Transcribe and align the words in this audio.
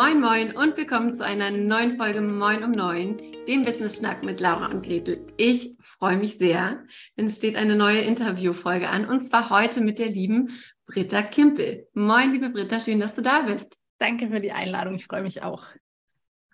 Moin 0.00 0.20
Moin 0.20 0.52
und 0.56 0.76
willkommen 0.76 1.12
zu 1.12 1.24
einer 1.24 1.50
neuen 1.50 1.96
Folge 1.96 2.20
Moin 2.20 2.62
um 2.62 2.70
Neun, 2.70 3.20
dem 3.48 3.64
Business 3.64 3.96
Schnack 3.96 4.22
mit 4.22 4.38
Laura 4.38 4.66
und 4.66 4.86
Gretel. 4.86 5.26
Ich 5.36 5.76
freue 5.80 6.16
mich 6.16 6.38
sehr, 6.38 6.84
denn 7.16 7.26
es 7.26 7.38
steht 7.38 7.56
eine 7.56 7.74
neue 7.74 8.02
Interviewfolge 8.02 8.88
an 8.88 9.06
und 9.06 9.22
zwar 9.22 9.50
heute 9.50 9.80
mit 9.80 9.98
der 9.98 10.06
lieben 10.06 10.50
Britta 10.86 11.22
Kimpel. 11.22 11.88
Moin, 11.94 12.32
liebe 12.32 12.50
Britta, 12.50 12.78
schön, 12.78 13.00
dass 13.00 13.16
du 13.16 13.22
da 13.22 13.40
bist. 13.40 13.76
Danke 13.98 14.28
für 14.28 14.38
die 14.38 14.52
Einladung, 14.52 14.94
ich 14.94 15.06
freue 15.06 15.24
mich 15.24 15.42
auch. 15.42 15.64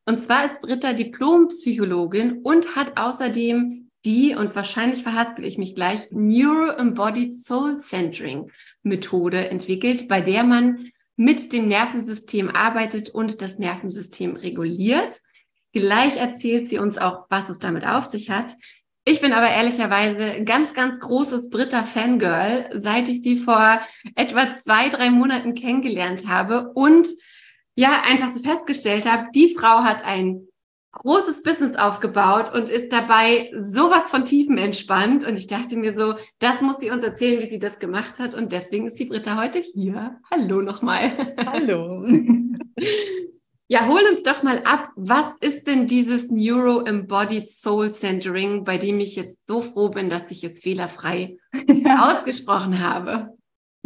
Und 0.06 0.20
zwar 0.20 0.46
ist 0.46 0.62
Britta 0.62 0.94
Diplompsychologin 0.94 2.40
und 2.44 2.76
hat 2.76 2.96
außerdem 2.96 3.90
die, 4.06 4.34
und 4.34 4.56
wahrscheinlich 4.56 5.02
verhaspel 5.02 5.44
ich 5.44 5.58
mich 5.58 5.74
gleich, 5.74 6.10
Neuro-Embodied 6.12 7.34
Soul 7.34 7.76
Centering 7.76 8.50
Methode 8.82 9.50
entwickelt, 9.50 10.08
bei 10.08 10.22
der 10.22 10.44
man 10.44 10.92
mit 11.16 11.52
dem 11.52 11.68
Nervensystem 11.68 12.50
arbeitet 12.50 13.10
und 13.10 13.40
das 13.42 13.58
Nervensystem 13.58 14.36
reguliert. 14.36 15.20
Gleich 15.72 16.16
erzählt 16.16 16.68
sie 16.68 16.78
uns 16.78 16.98
auch, 16.98 17.26
was 17.30 17.48
es 17.48 17.58
damit 17.58 17.86
auf 17.86 18.06
sich 18.06 18.30
hat. 18.30 18.54
Ich 19.04 19.20
bin 19.20 19.32
aber 19.32 19.50
ehrlicherweise 19.50 20.44
ganz, 20.44 20.72
ganz 20.72 20.98
großes 20.98 21.50
Britta-Fangirl, 21.50 22.70
seit 22.74 23.08
ich 23.08 23.22
sie 23.22 23.38
vor 23.38 23.80
etwa 24.14 24.54
zwei, 24.62 24.88
drei 24.88 25.10
Monaten 25.10 25.54
kennengelernt 25.54 26.26
habe 26.26 26.70
und 26.72 27.08
ja, 27.76 28.02
einfach 28.02 28.32
so 28.32 28.42
festgestellt 28.42 29.10
habe, 29.10 29.28
die 29.34 29.54
Frau 29.54 29.82
hat 29.82 30.04
ein 30.04 30.46
großes 30.94 31.42
Business 31.42 31.76
aufgebaut 31.76 32.54
und 32.54 32.68
ist 32.68 32.92
dabei 32.92 33.50
sowas 33.66 34.10
von 34.10 34.24
Tiefen 34.24 34.58
entspannt. 34.58 35.26
Und 35.26 35.36
ich 35.36 35.46
dachte 35.46 35.76
mir 35.76 35.98
so, 35.98 36.14
das 36.38 36.60
muss 36.60 36.76
sie 36.78 36.90
uns 36.90 37.04
erzählen, 37.04 37.40
wie 37.40 37.48
sie 37.48 37.58
das 37.58 37.78
gemacht 37.78 38.18
hat. 38.18 38.34
Und 38.34 38.52
deswegen 38.52 38.86
ist 38.86 38.98
die 38.98 39.06
Britta 39.06 39.36
heute 39.36 39.58
hier. 39.58 40.20
Hallo 40.30 40.62
nochmal. 40.62 41.10
Hallo. 41.46 42.06
Ja, 43.66 43.86
hol 43.88 44.00
uns 44.10 44.22
doch 44.22 44.42
mal 44.42 44.62
ab. 44.64 44.90
Was 44.94 45.24
ist 45.40 45.66
denn 45.66 45.86
dieses 45.86 46.30
Neuro 46.30 46.84
Embodied 46.84 47.48
Soul 47.50 47.92
Centering, 47.92 48.62
bei 48.62 48.76
dem 48.76 49.00
ich 49.00 49.16
jetzt 49.16 49.38
so 49.48 49.62
froh 49.62 49.88
bin, 49.88 50.10
dass 50.10 50.30
ich 50.30 50.44
es 50.44 50.60
fehlerfrei 50.60 51.38
ausgesprochen 51.98 52.80
habe? 52.80 53.30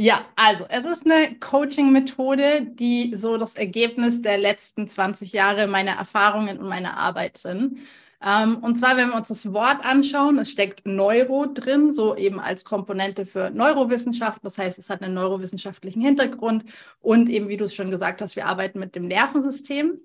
Ja, 0.00 0.26
also 0.36 0.64
es 0.68 0.84
ist 0.84 1.10
eine 1.10 1.34
Coaching-Methode, 1.40 2.62
die 2.62 3.16
so 3.16 3.36
das 3.36 3.56
Ergebnis 3.56 4.22
der 4.22 4.38
letzten 4.38 4.86
20 4.86 5.32
Jahre 5.32 5.66
meiner 5.66 5.90
Erfahrungen 5.92 6.58
und 6.58 6.68
meiner 6.68 6.96
Arbeit 6.96 7.36
sind. 7.36 7.80
Ähm, 8.22 8.58
und 8.58 8.76
zwar, 8.76 8.96
wenn 8.96 9.08
wir 9.08 9.16
uns 9.16 9.26
das 9.26 9.52
Wort 9.52 9.84
anschauen, 9.84 10.38
es 10.38 10.50
steckt 10.52 10.86
Neuro 10.86 11.46
drin, 11.46 11.90
so 11.90 12.16
eben 12.16 12.38
als 12.38 12.64
Komponente 12.64 13.26
für 13.26 13.50
Neurowissenschaft. 13.50 14.44
Das 14.44 14.56
heißt, 14.56 14.78
es 14.78 14.88
hat 14.88 15.02
einen 15.02 15.14
neurowissenschaftlichen 15.14 16.00
Hintergrund 16.00 16.64
und 17.00 17.28
eben, 17.28 17.48
wie 17.48 17.56
du 17.56 17.64
es 17.64 17.74
schon 17.74 17.90
gesagt 17.90 18.20
hast, 18.20 18.36
wir 18.36 18.46
arbeiten 18.46 18.78
mit 18.78 18.94
dem 18.94 19.08
Nervensystem. 19.08 19.98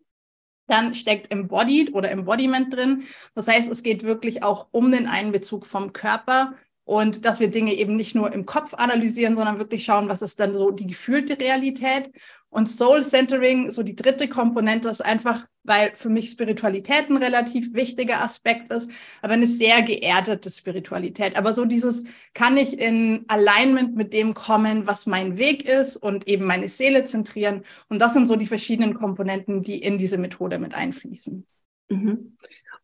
Dann 0.65 0.95
steckt 0.95 1.31
Embodied 1.31 1.93
oder 1.93 2.09
Embodiment 2.09 2.73
drin. 2.73 3.03
Das 3.35 3.47
heißt, 3.47 3.69
es 3.69 3.83
geht 3.83 4.01
wirklich 4.01 4.41
auch 4.41 4.69
um 4.71 4.91
den 4.91 5.05
Einbezug 5.05 5.67
vom 5.67 5.93
Körper 5.93 6.55
und 6.85 7.25
dass 7.25 7.39
wir 7.39 7.49
Dinge 7.49 7.73
eben 7.73 7.95
nicht 7.95 8.13
nur 8.13 8.33
im 8.33 8.45
Kopf 8.45 8.73
analysieren, 8.73 9.35
sondern 9.35 9.59
wirklich 9.59 9.85
schauen, 9.85 10.09
was 10.09 10.21
ist 10.21 10.39
dann 10.39 10.53
so 10.53 10.71
die 10.71 10.87
gefühlte 10.87 11.39
Realität. 11.39 12.11
Und 12.49 12.67
Soul 12.69 13.01
Centering, 13.01 13.71
so 13.71 13.81
die 13.81 13.95
dritte 13.95 14.27
Komponente, 14.27 14.89
ist 14.89 15.03
einfach, 15.03 15.47
weil 15.63 15.95
für 15.95 16.09
mich 16.09 16.29
Spiritualität 16.29 17.09
ein 17.09 17.17
relativ 17.17 17.73
wichtiger 17.73 18.21
Aspekt 18.21 18.71
ist, 18.71 18.91
aber 19.21 19.33
eine 19.33 19.47
sehr 19.47 19.81
geerdete 19.81 20.51
Spiritualität. 20.51 21.35
Aber 21.35 21.53
so 21.53 21.65
dieses, 21.65 22.03
kann 22.33 22.57
ich 22.57 22.77
in 22.77 23.25
Alignment 23.27 23.95
mit 23.95 24.13
dem 24.13 24.33
kommen, 24.35 24.85
was 24.85 25.07
mein 25.07 25.37
Weg 25.37 25.65
ist 25.65 25.95
und 25.95 26.27
eben 26.27 26.45
meine 26.45 26.69
Seele 26.69 27.05
zentrieren. 27.05 27.63
Und 27.87 27.99
das 27.99 28.13
sind 28.13 28.27
so 28.27 28.35
die 28.35 28.45
verschiedenen 28.45 28.93
Komponenten, 28.93 29.63
die 29.63 29.81
in 29.81 29.97
diese 29.97 30.17
Methode 30.17 30.59
mit 30.59 30.75
einfließen. 30.75 31.47
Mhm. 31.89 32.37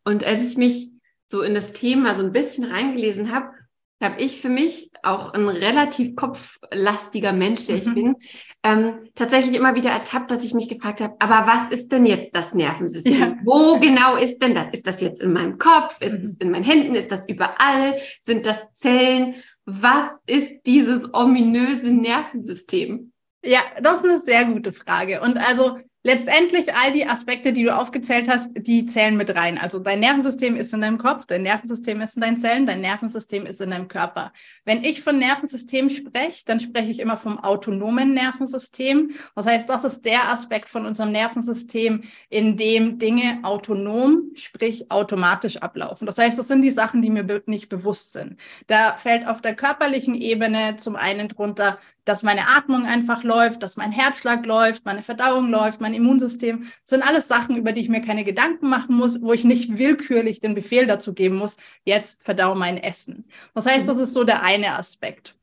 Und 0.04 0.24
als 0.24 0.50
ich 0.50 0.58
mich 0.58 0.90
so 1.28 1.44
in 1.44 1.54
das 1.54 1.74
Thema 1.74 2.16
so 2.16 2.24
ein 2.24 2.32
bisschen 2.32 2.64
reingelesen 2.64 3.32
habe, 3.32 3.52
habe 4.02 4.22
ich 4.22 4.42
für 4.42 4.50
mich 4.50 4.92
auch 5.04 5.34
ein 5.34 5.48
relativ 5.50 6.16
kopflastiger 6.16 7.34
Mensch, 7.34 7.66
der 7.68 7.76
mhm. 7.76 7.82
ich 7.82 7.94
bin, 7.94 8.16
ähm, 8.64 9.10
tatsächlich 9.16 9.56
immer 9.56 9.76
wieder 9.76 9.90
ertappt, 9.90 10.32
dass 10.32 10.44
ich 10.44 10.54
mich 10.54 10.70
gefragt 10.70 11.02
habe, 11.02 11.16
aber 11.20 11.52
was 11.52 11.70
ist 11.72 11.92
denn 11.92 12.06
jetzt 12.06 12.36
das 12.36 12.54
Nervensystem? 12.54 13.20
Ja. 13.20 13.38
Wo 13.44 13.80
genau 13.80 14.16
ist 14.16 14.40
denn 14.40 14.56
das? 14.56 14.68
Ist 14.72 14.88
das 14.88 15.02
jetzt 15.02 15.22
in 15.22 15.34
meinem 15.34 15.58
Kopf? 15.58 16.02
Ist 16.02 16.14
es 16.14 16.38
in 16.40 16.52
meinen 16.52 16.64
Händen? 16.64 16.96
Ist 16.96 17.12
das 17.12 17.28
überall? 17.28 17.96
Sind 18.22 18.46
das 18.46 18.60
Zellen? 18.74 19.36
Was 19.66 20.06
ist 20.26 20.66
dieses 20.66 21.14
ominöse 21.14 21.92
Nervensystem? 21.92 23.12
Ja, 23.44 23.60
das 23.82 24.04
ist 24.04 24.10
eine 24.10 24.20
sehr 24.20 24.46
gute 24.46 24.74
Frage. 24.74 25.22
Und 25.22 25.38
also 25.38 25.78
letztendlich 26.04 26.74
all 26.74 26.94
die 26.94 27.06
Aspekte, 27.06 27.52
die 27.52 27.64
du 27.64 27.76
aufgezählt 27.76 28.30
hast, 28.30 28.50
die 28.56 28.86
zählen 28.86 29.18
mit 29.18 29.36
rein. 29.36 29.58
Also 29.58 29.80
dein 29.80 30.00
Nervensystem 30.00 30.56
ist 30.56 30.74
in 30.74 30.82
deinem 30.82 30.98
Kopf, 30.98 31.26
dein 31.26 31.44
Nervensystem 31.44 32.02
ist 32.02 32.16
in 32.16 32.22
deinen 32.22 32.38
Zellen, 32.38 32.66
dein 32.66 32.82
Nervensystem 32.82 33.46
ist 33.46 33.60
in 33.60 33.72
deinem 33.72 33.88
Körper. 33.88 34.32
Wenn 34.64 34.84
ich 34.84 35.02
von 35.02 35.20
Nervensystem 35.20 35.90
spreche, 35.90 36.46
dann 36.46 36.60
spreche 36.60 36.92
ich 36.92 37.00
immer 37.00 37.18
vom 37.18 37.38
autonomen 37.40 38.14
Nervensystem. 38.14 39.12
Das 39.36 39.46
heißt, 39.46 39.70
das 39.70 39.84
ist 39.84 40.06
der 40.06 40.30
Aspekt 40.30 40.70
von 40.70 40.86
unserem 40.86 41.12
Nervensystem, 41.12 42.04
in 42.30 42.56
dem 42.56 42.98
Dinge 42.98 43.40
autonom, 43.44 44.32
sprich 44.36 44.90
automatisch 44.90 45.58
ablaufen. 45.58 46.06
Das 46.06 46.18
heißt, 46.18 46.40
das 46.40 46.48
sind 46.48 46.62
die 46.62 46.72
Sachen, 46.72 47.02
die 47.02 47.10
mir 47.10 47.42
nicht 47.46 47.70
bewusst 47.70 48.14
sind. 48.14 48.40
Da 48.68 48.94
fällt 48.94 49.28
auf 49.28 49.42
der 49.42 49.56
körperlichen 49.56 50.16
Ebene 50.16 50.78
zum 50.78 50.96
einen 50.96 51.28
drunter 51.28 51.78
dass 52.10 52.24
meine 52.24 52.48
Atmung 52.48 52.88
einfach 52.88 53.24
läuft, 53.24 53.62
dass 53.62 53.78
mein 53.78 53.92
Herzschlag 53.92 54.44
läuft, 54.44 54.84
meine 54.84 55.04
Verdauung 55.04 55.50
läuft, 55.50 55.80
mein 55.80 55.94
Immunsystem. 55.94 56.64
Das 56.64 56.72
sind 56.86 57.04
alles 57.04 57.28
Sachen, 57.28 57.56
über 57.56 57.72
die 57.72 57.82
ich 57.82 57.90
mir 57.90 58.02
keine 58.02 58.24
Gedanken 58.24 58.68
machen 58.68 58.96
muss, 58.96 59.22
wo 59.22 59.32
ich 59.32 59.44
nicht 59.44 59.78
willkürlich 59.78 60.42
den 60.42 60.56
Befehl 60.56 60.88
dazu 60.88 61.14
geben 61.14 61.36
muss, 61.36 61.56
jetzt 61.86 62.24
verdau 62.24 62.56
mein 62.56 62.78
Essen. 62.78 63.26
Das 63.54 63.68
heißt, 63.68 63.88
das 63.88 64.00
ist 64.00 64.14
so 64.14 64.24
der 64.24 64.42
eine 64.42 64.74
Aspekt. 64.74 65.36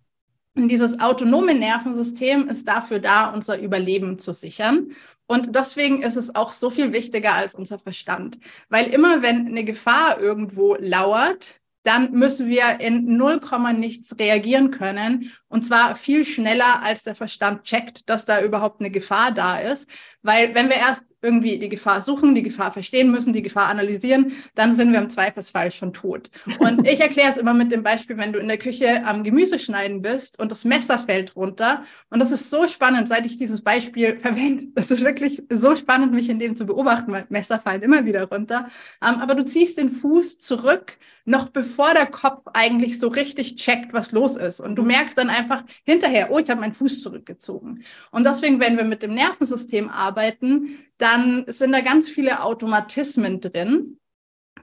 Und 0.56 0.68
dieses 0.68 0.98
autonome 0.98 1.54
Nervensystem 1.54 2.48
ist 2.48 2.66
dafür 2.66 2.98
da, 2.98 3.32
unser 3.32 3.60
Überleben 3.60 4.18
zu 4.18 4.32
sichern. 4.32 4.88
Und 5.28 5.54
deswegen 5.54 6.02
ist 6.02 6.16
es 6.16 6.34
auch 6.34 6.52
so 6.52 6.68
viel 6.68 6.92
wichtiger 6.92 7.34
als 7.34 7.54
unser 7.54 7.78
Verstand. 7.78 8.38
Weil 8.70 8.88
immer 8.88 9.22
wenn 9.22 9.46
eine 9.46 9.62
Gefahr 9.62 10.20
irgendwo 10.20 10.74
lauert, 10.74 11.60
dann 11.86 12.10
müssen 12.10 12.48
wir 12.48 12.80
in 12.80 13.16
0, 13.16 13.40
nichts 13.74 14.18
reagieren 14.18 14.72
können. 14.72 15.30
Und 15.56 15.62
zwar 15.62 15.96
viel 15.96 16.26
schneller, 16.26 16.82
als 16.82 17.04
der 17.04 17.14
Verstand 17.14 17.64
checkt, 17.64 18.10
dass 18.10 18.26
da 18.26 18.42
überhaupt 18.42 18.80
eine 18.80 18.90
Gefahr 18.90 19.32
da 19.32 19.58
ist. 19.58 19.88
Weil 20.20 20.54
wenn 20.54 20.68
wir 20.68 20.76
erst 20.76 21.14
irgendwie 21.22 21.58
die 21.58 21.70
Gefahr 21.70 22.02
suchen, 22.02 22.34
die 22.34 22.42
Gefahr 22.42 22.72
verstehen 22.72 23.10
müssen, 23.10 23.32
die 23.32 23.40
Gefahr 23.40 23.68
analysieren, 23.68 24.32
dann 24.54 24.74
sind 24.74 24.92
wir 24.92 24.98
im 24.98 25.08
Zweifelsfall 25.08 25.70
schon 25.70 25.94
tot. 25.94 26.30
Und 26.58 26.86
ich 26.88 27.00
erkläre 27.00 27.30
es 27.30 27.38
immer 27.38 27.54
mit 27.54 27.72
dem 27.72 27.82
Beispiel, 27.82 28.18
wenn 28.18 28.34
du 28.34 28.38
in 28.38 28.48
der 28.48 28.58
Küche 28.58 29.02
am 29.06 29.24
Gemüse 29.24 29.58
schneiden 29.58 30.02
bist 30.02 30.38
und 30.38 30.50
das 30.50 30.66
Messer 30.66 30.98
fällt 30.98 31.36
runter. 31.36 31.84
Und 32.10 32.18
das 32.18 32.32
ist 32.32 32.50
so 32.50 32.66
spannend, 32.66 33.08
seit 33.08 33.24
ich 33.24 33.38
dieses 33.38 33.62
Beispiel 33.62 34.18
verwende. 34.22 34.64
Das 34.74 34.90
ist 34.90 35.04
wirklich 35.04 35.42
so 35.48 35.74
spannend, 35.74 36.12
mich 36.12 36.28
in 36.28 36.38
dem 36.38 36.54
zu 36.54 36.66
beobachten, 36.66 37.12
weil 37.12 37.24
Messer 37.30 37.60
fallen 37.60 37.80
immer 37.80 38.04
wieder 38.04 38.24
runter. 38.24 38.68
Ähm, 39.02 39.20
aber 39.20 39.36
du 39.36 39.44
ziehst 39.44 39.78
den 39.78 39.88
Fuß 39.88 40.38
zurück, 40.38 40.98
noch 41.24 41.48
bevor 41.48 41.94
der 41.94 42.06
Kopf 42.06 42.42
eigentlich 42.52 42.98
so 42.98 43.08
richtig 43.08 43.56
checkt, 43.56 43.92
was 43.92 44.12
los 44.12 44.36
ist. 44.36 44.60
Und 44.60 44.76
du 44.76 44.82
merkst 44.82 45.16
dann 45.16 45.30
einfach 45.30 45.45
hinterher, 45.84 46.30
oh, 46.30 46.38
ich 46.38 46.48
habe 46.50 46.60
meinen 46.60 46.72
Fuß 46.72 47.02
zurückgezogen. 47.02 47.84
Und 48.10 48.24
deswegen, 48.24 48.60
wenn 48.60 48.76
wir 48.76 48.84
mit 48.84 49.02
dem 49.02 49.14
Nervensystem 49.14 49.88
arbeiten, 49.88 50.78
dann 50.98 51.44
sind 51.48 51.72
da 51.72 51.80
ganz 51.80 52.08
viele 52.08 52.42
Automatismen 52.42 53.40
drin, 53.40 53.98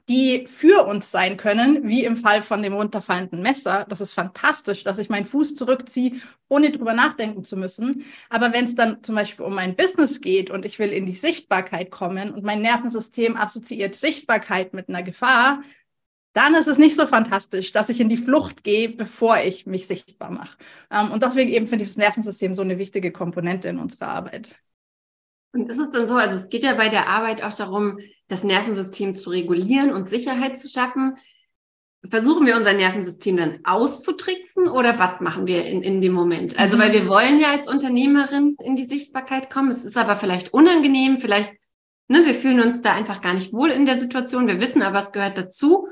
die 0.08 0.46
für 0.46 0.86
uns 0.86 1.10
sein 1.10 1.36
können, 1.36 1.88
wie 1.88 2.04
im 2.04 2.16
Fall 2.16 2.42
von 2.42 2.62
dem 2.62 2.74
runterfallenden 2.74 3.40
Messer. 3.40 3.86
Das 3.88 4.02
ist 4.02 4.12
fantastisch, 4.12 4.84
dass 4.84 4.98
ich 4.98 5.08
meinen 5.08 5.24
Fuß 5.24 5.54
zurückziehe, 5.54 6.20
ohne 6.48 6.70
drüber 6.70 6.92
nachdenken 6.92 7.42
zu 7.44 7.56
müssen. 7.56 8.04
Aber 8.28 8.52
wenn 8.52 8.66
es 8.66 8.74
dann 8.74 9.02
zum 9.02 9.14
Beispiel 9.14 9.46
um 9.46 9.54
mein 9.54 9.76
Business 9.76 10.20
geht 10.20 10.50
und 10.50 10.66
ich 10.66 10.78
will 10.78 10.90
in 10.90 11.06
die 11.06 11.12
Sichtbarkeit 11.12 11.90
kommen 11.90 12.32
und 12.34 12.44
mein 12.44 12.60
Nervensystem 12.60 13.36
assoziiert 13.36 13.94
Sichtbarkeit 13.94 14.74
mit 14.74 14.88
einer 14.88 15.02
Gefahr, 15.02 15.62
dann 16.34 16.54
ist 16.54 16.66
es 16.66 16.78
nicht 16.78 16.96
so 16.96 17.06
fantastisch, 17.06 17.72
dass 17.72 17.88
ich 17.88 18.00
in 18.00 18.08
die 18.08 18.16
Flucht 18.16 18.64
gehe, 18.64 18.88
bevor 18.90 19.38
ich 19.38 19.66
mich 19.66 19.86
sichtbar 19.86 20.30
mache. 20.30 20.58
Ähm, 20.90 21.12
und 21.12 21.22
deswegen 21.22 21.50
eben 21.50 21.68
finde 21.68 21.84
ich 21.84 21.90
das 21.90 21.96
Nervensystem 21.96 22.56
so 22.56 22.62
eine 22.62 22.78
wichtige 22.78 23.12
Komponente 23.12 23.68
in 23.68 23.78
unserer 23.78 24.08
Arbeit. 24.08 24.56
Und 25.52 25.70
ist 25.70 25.78
es 25.78 25.90
dann 25.92 26.08
so, 26.08 26.16
also 26.16 26.36
es 26.36 26.48
geht 26.48 26.64
ja 26.64 26.74
bei 26.74 26.88
der 26.88 27.08
Arbeit 27.08 27.42
auch 27.44 27.54
darum, 27.54 28.00
das 28.26 28.42
Nervensystem 28.42 29.14
zu 29.14 29.30
regulieren 29.30 29.92
und 29.92 30.08
Sicherheit 30.08 30.58
zu 30.58 30.68
schaffen. 30.68 31.16
Versuchen 32.04 32.44
wir 32.46 32.56
unser 32.56 32.72
Nervensystem 32.72 33.36
dann 33.36 33.60
auszutricksen 33.62 34.66
oder 34.66 34.98
was 34.98 35.20
machen 35.20 35.46
wir 35.46 35.64
in, 35.64 35.82
in 35.82 36.00
dem 36.00 36.12
Moment? 36.12 36.58
Also, 36.58 36.78
weil 36.80 36.92
wir 36.92 37.04
mhm. 37.04 37.08
wollen 37.08 37.38
ja 37.38 37.52
als 37.52 37.68
Unternehmerin 37.68 38.56
in 38.62 38.74
die 38.74 38.84
Sichtbarkeit 38.84 39.50
kommen. 39.50 39.70
Es 39.70 39.84
ist 39.84 39.96
aber 39.96 40.16
vielleicht 40.16 40.52
unangenehm, 40.52 41.18
vielleicht, 41.18 41.52
ne, 42.08 42.26
wir 42.26 42.34
fühlen 42.34 42.60
uns 42.60 42.82
da 42.82 42.92
einfach 42.92 43.20
gar 43.20 43.34
nicht 43.34 43.52
wohl 43.52 43.70
in 43.70 43.86
der 43.86 44.00
Situation. 44.00 44.48
Wir 44.48 44.60
wissen 44.60 44.82
aber, 44.82 44.98
es 44.98 45.12
gehört 45.12 45.38
dazu. 45.38 45.86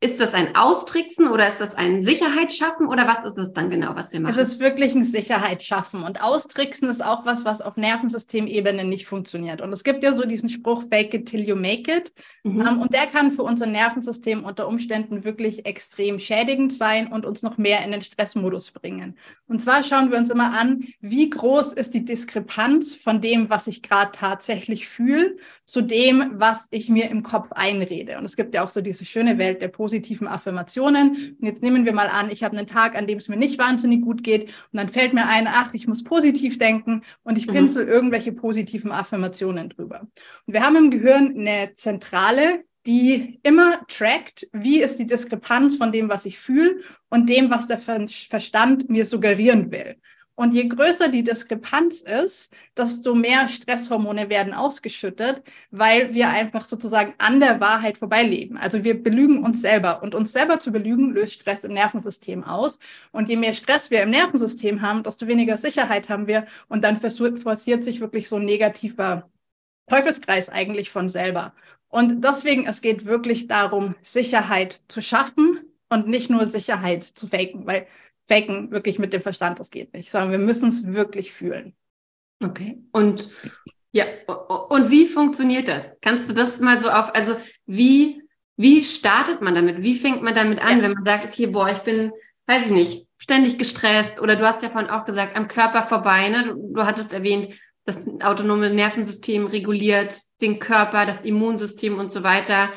Ist 0.00 0.20
das 0.20 0.34
ein 0.34 0.54
Austricksen 0.54 1.26
oder 1.28 1.48
ist 1.48 1.58
das 1.58 1.74
ein 1.74 2.02
Sicherheitsschaffen 2.02 2.86
oder 2.86 3.06
was 3.08 3.24
ist 3.24 3.38
das 3.38 3.52
dann 3.54 3.70
genau, 3.70 3.94
was 3.94 4.12
wir 4.12 4.20
machen? 4.20 4.38
Es 4.38 4.48
ist 4.48 4.60
wirklich 4.60 4.94
ein 4.94 5.06
Sicherheitsschaffen 5.06 6.02
und 6.02 6.22
Austricksen 6.22 6.90
ist 6.90 7.02
auch 7.02 7.24
was, 7.24 7.46
was 7.46 7.62
auf 7.62 7.78
Nervensystemebene 7.78 8.84
nicht 8.84 9.06
funktioniert. 9.06 9.62
Und 9.62 9.72
es 9.72 9.84
gibt 9.84 10.04
ja 10.04 10.14
so 10.14 10.24
diesen 10.24 10.50
Spruch, 10.50 10.84
fake 10.90 11.14
it 11.14 11.26
till 11.26 11.40
you 11.40 11.56
make 11.56 11.90
it. 11.90 12.12
Mhm. 12.44 12.60
Um, 12.60 12.66
ähm, 12.66 12.80
und 12.80 12.92
der 12.92 13.06
kann 13.06 13.32
für 13.32 13.42
unser 13.42 13.64
Nervensystem 13.64 14.44
unter 14.44 14.68
Umständen 14.68 15.24
wirklich 15.24 15.64
extrem 15.64 16.18
schädigend 16.18 16.74
sein 16.74 17.10
und 17.10 17.24
uns 17.24 17.42
noch 17.42 17.56
mehr 17.56 17.82
in 17.82 17.92
den 17.92 18.02
Stressmodus 18.02 18.72
bringen. 18.72 19.16
Und 19.48 19.62
zwar 19.62 19.82
schauen 19.82 20.10
wir 20.10 20.18
uns 20.18 20.28
immer 20.28 20.52
an, 20.52 20.84
wie 21.00 21.30
groß 21.30 21.72
ist 21.72 21.94
die 21.94 22.04
Diskrepanz 22.04 22.94
von 22.94 23.22
dem, 23.22 23.48
was 23.48 23.66
ich 23.66 23.82
gerade 23.82 24.12
tatsächlich 24.12 24.88
fühle, 24.88 25.36
zu 25.64 25.80
dem, 25.80 26.32
was 26.34 26.68
ich 26.70 26.90
mir 26.90 27.10
im 27.10 27.22
Kopf 27.22 27.52
einrede. 27.52 28.18
Und 28.18 28.26
es 28.26 28.36
gibt 28.36 28.54
ja 28.54 28.62
auch 28.62 28.70
so 28.70 28.82
diese 28.82 29.06
schöne 29.06 29.38
Welt 29.38 29.62
der 29.62 29.68
positiven 29.68 29.86
Affirmationen. 30.26 31.36
Und 31.38 31.46
jetzt 31.46 31.62
nehmen 31.62 31.84
wir 31.84 31.92
mal 31.92 32.08
an, 32.08 32.30
ich 32.30 32.44
habe 32.44 32.56
einen 32.56 32.66
Tag, 32.66 32.96
an 32.96 33.06
dem 33.06 33.18
es 33.18 33.28
mir 33.28 33.36
nicht 33.36 33.58
wahnsinnig 33.58 34.02
gut 34.02 34.22
geht 34.22 34.44
und 34.44 34.78
dann 34.78 34.88
fällt 34.88 35.14
mir 35.14 35.26
ein, 35.26 35.46
ach, 35.48 35.70
ich 35.74 35.86
muss 35.86 36.04
positiv 36.04 36.58
denken 36.58 37.02
und 37.22 37.38
ich 37.38 37.46
mhm. 37.46 37.52
pinsel 37.52 37.86
irgendwelche 37.86 38.32
positiven 38.32 38.92
Affirmationen 38.92 39.68
drüber. 39.68 40.00
Und 40.46 40.54
wir 40.54 40.62
haben 40.62 40.76
im 40.76 40.90
Gehirn 40.90 41.34
eine 41.36 41.72
Zentrale, 41.72 42.64
die 42.86 43.40
immer 43.42 43.80
trackt, 43.88 44.48
wie 44.52 44.80
ist 44.80 44.96
die 44.96 45.06
Diskrepanz 45.06 45.76
von 45.76 45.90
dem, 45.90 46.08
was 46.08 46.24
ich 46.24 46.38
fühle 46.38 46.78
und 47.08 47.28
dem, 47.28 47.50
was 47.50 47.66
der 47.66 47.78
Verstand 47.78 48.88
mir 48.88 49.04
suggerieren 49.04 49.72
will. 49.72 49.96
Und 50.36 50.52
je 50.52 50.68
größer 50.68 51.08
die 51.08 51.24
Diskrepanz 51.24 52.02
ist, 52.02 52.52
desto 52.76 53.14
mehr 53.14 53.48
Stresshormone 53.48 54.28
werden 54.28 54.52
ausgeschüttet, 54.52 55.42
weil 55.70 56.12
wir 56.14 56.28
einfach 56.28 56.66
sozusagen 56.66 57.14
an 57.16 57.40
der 57.40 57.58
Wahrheit 57.60 57.96
vorbeileben. 57.96 58.58
Also 58.58 58.84
wir 58.84 59.02
belügen 59.02 59.42
uns 59.42 59.62
selber. 59.62 60.02
Und 60.02 60.14
uns 60.14 60.32
selber 60.32 60.60
zu 60.60 60.72
belügen, 60.72 61.14
löst 61.14 61.40
Stress 61.40 61.64
im 61.64 61.72
Nervensystem 61.72 62.44
aus. 62.44 62.78
Und 63.12 63.30
je 63.30 63.36
mehr 63.36 63.54
Stress 63.54 63.90
wir 63.90 64.02
im 64.02 64.10
Nervensystem 64.10 64.82
haben, 64.82 65.02
desto 65.02 65.26
weniger 65.26 65.56
Sicherheit 65.56 66.10
haben 66.10 66.26
wir. 66.26 66.46
Und 66.68 66.84
dann 66.84 66.98
forciert 66.98 67.82
sich 67.82 68.00
wirklich 68.00 68.28
so 68.28 68.36
ein 68.36 68.44
negativer 68.44 69.30
Teufelskreis 69.88 70.50
eigentlich 70.50 70.90
von 70.90 71.08
selber. 71.08 71.54
Und 71.88 72.22
deswegen, 72.22 72.66
es 72.66 72.82
geht 72.82 73.06
wirklich 73.06 73.46
darum, 73.46 73.94
Sicherheit 74.02 74.80
zu 74.88 75.00
schaffen 75.00 75.60
und 75.88 76.08
nicht 76.08 76.28
nur 76.28 76.46
Sicherheit 76.46 77.02
zu 77.04 77.26
faken, 77.26 77.66
weil 77.66 77.86
faken 78.26 78.70
wirklich 78.70 78.98
mit 78.98 79.12
dem 79.12 79.22
Verstand, 79.22 79.60
das 79.60 79.70
geht 79.70 79.92
nicht, 79.94 80.10
sondern 80.10 80.30
wir 80.30 80.38
müssen 80.38 80.68
es 80.68 80.86
wirklich 80.86 81.32
fühlen. 81.32 81.74
Okay. 82.42 82.78
Und 82.92 83.28
ja, 83.92 84.04
und 84.68 84.90
wie 84.90 85.06
funktioniert 85.06 85.68
das? 85.68 85.84
Kannst 86.02 86.28
du 86.28 86.34
das 86.34 86.60
mal 86.60 86.78
so 86.78 86.90
auf, 86.90 87.14
also 87.14 87.36
wie, 87.64 88.22
wie 88.56 88.82
startet 88.82 89.40
man 89.40 89.54
damit? 89.54 89.82
Wie 89.82 89.96
fängt 89.96 90.22
man 90.22 90.34
damit 90.34 90.60
an, 90.60 90.78
ja. 90.78 90.84
wenn 90.84 90.92
man 90.92 91.04
sagt, 91.04 91.24
okay, 91.24 91.46
boah, 91.46 91.70
ich 91.70 91.78
bin, 91.78 92.12
weiß 92.46 92.66
ich 92.66 92.72
nicht, 92.72 93.06
ständig 93.16 93.58
gestresst 93.58 94.20
oder 94.20 94.36
du 94.36 94.46
hast 94.46 94.62
ja 94.62 94.68
vorhin 94.68 94.90
auch 94.90 95.06
gesagt, 95.06 95.34
am 95.34 95.48
Körper 95.48 95.82
vorbei, 95.82 96.28
ne? 96.28 96.44
Du, 96.44 96.74
du 96.74 96.84
hattest 96.84 97.12
erwähnt, 97.14 97.48
das 97.86 98.06
autonome 98.20 98.68
Nervensystem 98.68 99.46
reguliert 99.46 100.14
den 100.42 100.58
Körper, 100.58 101.06
das 101.06 101.24
Immunsystem 101.24 101.98
und 101.98 102.10
so 102.10 102.22
weiter 102.22 102.70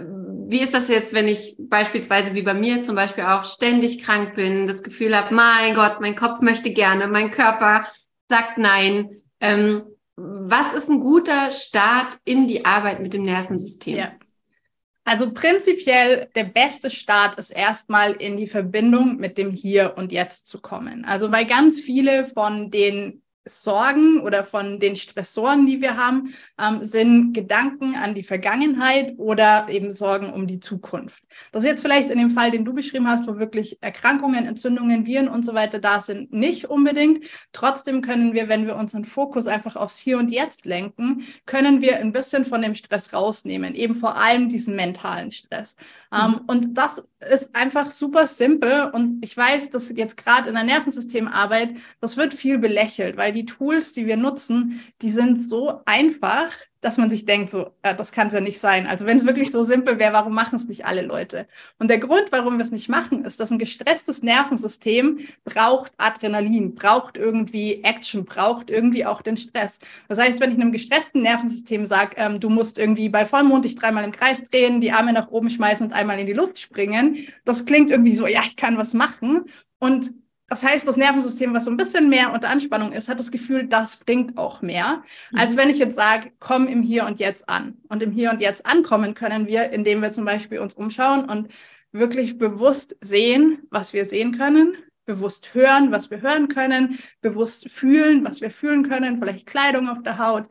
wie 0.00 0.60
ist 0.60 0.74
das 0.74 0.88
jetzt, 0.88 1.12
wenn 1.14 1.28
ich 1.28 1.56
beispielsweise 1.58 2.34
wie 2.34 2.42
bei 2.42 2.54
mir 2.54 2.82
zum 2.82 2.94
Beispiel 2.94 3.24
auch 3.24 3.44
ständig 3.44 4.02
krank 4.02 4.34
bin, 4.34 4.66
das 4.66 4.82
Gefühl 4.82 5.16
habe, 5.16 5.34
mein 5.34 5.74
Gott, 5.74 6.00
mein 6.00 6.14
Kopf 6.14 6.40
möchte 6.40 6.70
gerne, 6.70 7.08
mein 7.08 7.30
Körper 7.30 7.86
sagt 8.28 8.58
nein. 8.58 9.22
Ähm, 9.40 9.84
was 10.16 10.72
ist 10.74 10.88
ein 10.88 11.00
guter 11.00 11.50
Start 11.50 12.18
in 12.24 12.46
die 12.46 12.64
Arbeit 12.64 13.00
mit 13.00 13.14
dem 13.14 13.24
Nervensystem? 13.24 13.96
Ja. 13.96 14.12
Also 15.04 15.32
prinzipiell 15.34 16.30
der 16.34 16.44
beste 16.44 16.90
Start 16.90 17.38
ist 17.38 17.50
erstmal 17.50 18.12
in 18.12 18.36
die 18.36 18.46
Verbindung 18.46 19.16
mit 19.16 19.36
dem 19.36 19.50
Hier 19.50 19.94
und 19.96 20.12
Jetzt 20.12 20.46
zu 20.46 20.60
kommen. 20.60 21.04
Also 21.04 21.30
weil 21.30 21.44
ganz 21.44 21.80
viele 21.80 22.24
von 22.26 22.70
den 22.70 23.23
Sorgen 23.46 24.20
oder 24.20 24.44
von 24.44 24.80
den 24.80 24.96
Stressoren, 24.96 25.66
die 25.66 25.80
wir 25.80 25.96
haben, 25.96 26.34
ähm, 26.58 26.84
sind 26.84 27.34
Gedanken 27.34 27.94
an 27.94 28.14
die 28.14 28.22
Vergangenheit 28.22 29.14
oder 29.18 29.66
eben 29.68 29.92
Sorgen 29.92 30.32
um 30.32 30.46
die 30.46 30.60
Zukunft. 30.60 31.22
Das 31.52 31.62
ist 31.62 31.68
jetzt 31.68 31.82
vielleicht 31.82 32.10
in 32.10 32.18
dem 32.18 32.30
Fall, 32.30 32.50
den 32.50 32.64
du 32.64 32.72
beschrieben 32.72 33.06
hast, 33.06 33.26
wo 33.26 33.38
wirklich 33.38 33.78
Erkrankungen, 33.82 34.46
Entzündungen, 34.46 35.04
Viren 35.04 35.28
und 35.28 35.44
so 35.44 35.54
weiter 35.54 35.78
da 35.78 36.00
sind, 36.00 36.32
nicht 36.32 36.66
unbedingt. 36.66 37.24
Trotzdem 37.52 38.00
können 38.00 38.32
wir, 38.32 38.48
wenn 38.48 38.66
wir 38.66 38.76
unseren 38.76 39.04
Fokus 39.04 39.46
einfach 39.46 39.76
aufs 39.76 39.98
Hier 39.98 40.18
und 40.18 40.30
Jetzt 40.30 40.64
lenken, 40.64 41.24
können 41.46 41.82
wir 41.82 41.98
ein 41.98 42.12
bisschen 42.12 42.44
von 42.44 42.62
dem 42.62 42.74
Stress 42.74 43.12
rausnehmen, 43.12 43.74
eben 43.74 43.94
vor 43.94 44.16
allem 44.16 44.48
diesen 44.48 44.76
mentalen 44.76 45.30
Stress. 45.30 45.76
Ähm, 46.12 46.30
mhm. 46.30 46.40
und 46.46 46.74
das 46.74 47.02
ist 47.30 47.54
einfach 47.54 47.90
super 47.90 48.26
simpel. 48.26 48.90
Und 48.92 49.24
ich 49.24 49.36
weiß, 49.36 49.70
dass 49.70 49.90
jetzt 49.96 50.16
gerade 50.16 50.48
in 50.48 50.54
der 50.54 50.64
Nervensystemarbeit, 50.64 51.70
das 52.00 52.16
wird 52.16 52.34
viel 52.34 52.58
belächelt, 52.58 53.16
weil 53.16 53.33
die 53.34 53.46
Tools, 53.46 53.92
die 53.92 54.06
wir 54.06 54.16
nutzen, 54.16 54.80
die 55.02 55.10
sind 55.10 55.40
so 55.40 55.80
einfach, 55.84 56.50
dass 56.84 56.98
man 56.98 57.08
sich 57.08 57.24
denkt, 57.24 57.50
so, 57.50 57.70
ja, 57.82 57.94
das 57.94 58.12
kann 58.12 58.26
es 58.26 58.34
ja 58.34 58.40
nicht 58.40 58.60
sein. 58.60 58.86
Also 58.86 59.06
wenn 59.06 59.16
es 59.16 59.24
wirklich 59.24 59.50
so 59.50 59.64
simpel 59.64 59.98
wäre, 59.98 60.12
warum 60.12 60.34
machen 60.34 60.56
es 60.56 60.68
nicht 60.68 60.84
alle 60.84 61.00
Leute? 61.00 61.46
Und 61.78 61.88
der 61.88 61.98
Grund, 61.98 62.26
warum 62.30 62.58
wir 62.58 62.62
es 62.62 62.72
nicht 62.72 62.90
machen, 62.90 63.24
ist, 63.24 63.40
dass 63.40 63.50
ein 63.50 63.58
gestresstes 63.58 64.22
Nervensystem 64.22 65.20
braucht 65.44 65.92
Adrenalin, 65.96 66.74
braucht 66.74 67.16
irgendwie 67.16 67.82
Action, 67.82 68.26
braucht 68.26 68.70
irgendwie 68.70 69.06
auch 69.06 69.22
den 69.22 69.38
Stress. 69.38 69.78
Das 70.08 70.18
heißt, 70.18 70.40
wenn 70.40 70.52
ich 70.52 70.60
einem 70.60 70.72
gestressten 70.72 71.22
Nervensystem 71.22 71.86
sage, 71.86 72.16
ähm, 72.16 72.38
du 72.38 72.50
musst 72.50 72.78
irgendwie 72.78 73.08
bei 73.08 73.24
Vollmond 73.24 73.64
dich 73.64 73.76
dreimal 73.76 74.04
im 74.04 74.12
Kreis 74.12 74.44
drehen, 74.44 74.82
die 74.82 74.92
Arme 74.92 75.14
nach 75.14 75.28
oben 75.28 75.48
schmeißen 75.48 75.86
und 75.86 75.92
einmal 75.94 76.18
in 76.18 76.26
die 76.26 76.34
Luft 76.34 76.58
springen, 76.58 77.16
das 77.46 77.64
klingt 77.64 77.90
irgendwie 77.90 78.14
so, 78.14 78.26
ja, 78.26 78.42
ich 78.44 78.56
kann 78.56 78.76
was 78.76 78.92
machen. 78.92 79.46
Und 79.78 80.12
das 80.54 80.62
heißt, 80.62 80.86
das 80.86 80.96
Nervensystem, 80.96 81.52
was 81.52 81.64
so 81.64 81.70
ein 81.72 81.76
bisschen 81.76 82.08
mehr 82.08 82.32
unter 82.32 82.48
Anspannung 82.48 82.92
ist, 82.92 83.08
hat 83.08 83.18
das 83.18 83.32
Gefühl, 83.32 83.66
das 83.66 83.96
bringt 83.96 84.38
auch 84.38 84.62
mehr, 84.62 85.02
mhm. 85.32 85.38
als 85.40 85.56
wenn 85.56 85.68
ich 85.68 85.78
jetzt 85.78 85.96
sage, 85.96 86.30
komm 86.38 86.68
im 86.68 86.80
Hier 86.80 87.06
und 87.06 87.18
Jetzt 87.18 87.48
an. 87.48 87.78
Und 87.88 88.04
im 88.04 88.12
Hier 88.12 88.30
und 88.30 88.40
Jetzt 88.40 88.64
ankommen 88.64 89.14
können 89.14 89.48
wir, 89.48 89.70
indem 89.70 90.00
wir 90.00 90.12
zum 90.12 90.24
Beispiel 90.24 90.60
uns 90.60 90.74
umschauen 90.74 91.24
und 91.24 91.48
wirklich 91.90 92.38
bewusst 92.38 92.96
sehen, 93.00 93.66
was 93.70 93.92
wir 93.94 94.04
sehen 94.04 94.38
können, 94.38 94.76
bewusst 95.06 95.54
hören, 95.54 95.90
was 95.90 96.12
wir 96.12 96.22
hören 96.22 96.46
können, 96.46 97.00
bewusst 97.20 97.68
fühlen, 97.68 98.24
was 98.24 98.40
wir 98.40 98.52
fühlen 98.52 98.88
können, 98.88 99.18
vielleicht 99.18 99.46
Kleidung 99.46 99.88
auf 99.88 100.04
der 100.04 100.18
Haut, 100.18 100.46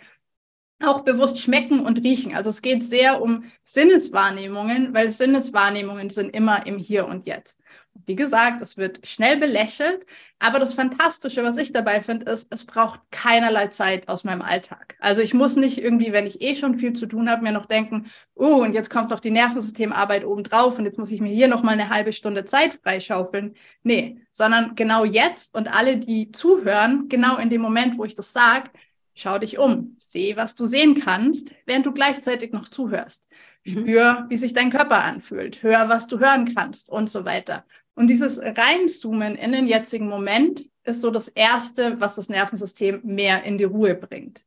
auch 0.83 1.01
bewusst 1.01 1.39
schmecken 1.39 1.80
und 1.80 2.03
riechen. 2.03 2.35
Also 2.35 2.50
es 2.50 2.62
geht 2.62 2.83
sehr 2.83 3.21
um 3.21 3.45
Sinneswahrnehmungen, 3.62 4.94
weil 4.94 5.09
Sinneswahrnehmungen 5.09 6.09
sind 6.09 6.35
immer 6.35 6.65
im 6.65 6.77
Hier 6.77 7.07
und 7.07 7.25
Jetzt. 7.25 7.59
Wie 8.06 8.15
gesagt, 8.15 8.62
es 8.62 8.75
wird 8.75 9.06
schnell 9.06 9.38
belächelt, 9.38 10.06
aber 10.39 10.59
das 10.59 10.74
Fantastische, 10.74 11.44
was 11.44 11.57
ich 11.57 11.71
dabei 11.71 12.01
finde, 12.01 12.30
ist, 12.30 12.47
es 12.51 12.65
braucht 12.65 13.00
keinerlei 13.12 13.67
Zeit 13.67 14.10
aus 14.10 14.24
meinem 14.24 14.41
Alltag. 14.41 14.96
Also 15.00 15.22
ich 15.22 15.34
muss 15.34 15.55
nicht 15.55 15.77
irgendwie, 15.77 16.12
wenn 16.12 16.25
ich 16.25 16.41
eh 16.41 16.55
schon 16.55 16.79
viel 16.79 16.93
zu 16.93 17.05
tun 17.05 17.29
habe, 17.29 17.43
mir 17.43 17.51
noch 17.51 17.67
denken, 17.67 18.07
oh, 18.36 18.63
und 18.63 18.74
jetzt 18.74 18.89
kommt 18.89 19.12
noch 19.12 19.19
die 19.19 19.31
Nervensystemarbeit 19.31 20.25
obendrauf 20.25 20.79
und 20.79 20.86
jetzt 20.86 20.98
muss 20.98 21.12
ich 21.12 21.22
mir 21.22 21.31
hier 21.31 21.48
noch 21.48 21.62
mal 21.62 21.74
eine 21.74 21.89
halbe 21.89 22.13
Stunde 22.13 22.46
Zeit 22.46 22.74
freischaufeln. 22.74 23.53
Nee, 23.84 24.17
sondern 24.31 24.75
genau 24.75 25.05
jetzt 25.05 25.55
und 25.55 25.74
alle, 25.74 25.98
die 25.98 26.31
zuhören, 26.31 27.07
genau 27.10 27.38
in 27.38 27.50
dem 27.50 27.62
Moment, 27.62 27.98
wo 28.00 28.05
ich 28.05 28.15
das 28.15 28.34
sage, 28.34 28.72
schau 29.13 29.38
dich 29.39 29.58
um, 29.58 29.96
seh, 29.98 30.36
was 30.36 30.55
du 30.55 30.65
sehen 30.65 31.00
kannst, 31.00 31.53
während 31.65 31.86
du 31.86 31.91
gleichzeitig 31.91 32.51
noch 32.51 32.67
zuhörst. 32.67 33.25
Mhm. 33.65 33.72
Spür, 33.72 34.25
wie 34.29 34.38
sich 34.38 34.53
dein 34.53 34.70
Körper 34.70 35.03
anfühlt, 35.03 35.63
hör, 35.63 35.89
was 35.89 36.08
du 36.08 36.20
hören 36.20 36.53
kannst 36.53 36.89
und 36.89 37.10
so 37.10 37.25
weiter. 37.25 37.65
Und 37.96 38.08
dieses 38.10 38.39
Reinzoomen 38.39 39.36
in 39.36 39.51
den 39.51 39.67
jetzigen 39.67 40.08
Moment 40.08 40.65
ist 40.84 41.01
so 41.01 41.12
das 41.12 41.27
Erste, 41.27 42.00
was 42.00 42.15
das 42.15 42.29
Nervensystem 42.29 43.01
mehr 43.03 43.43
in 43.43 43.58
die 43.58 43.63
Ruhe 43.63 43.96
bringt. 43.96 44.43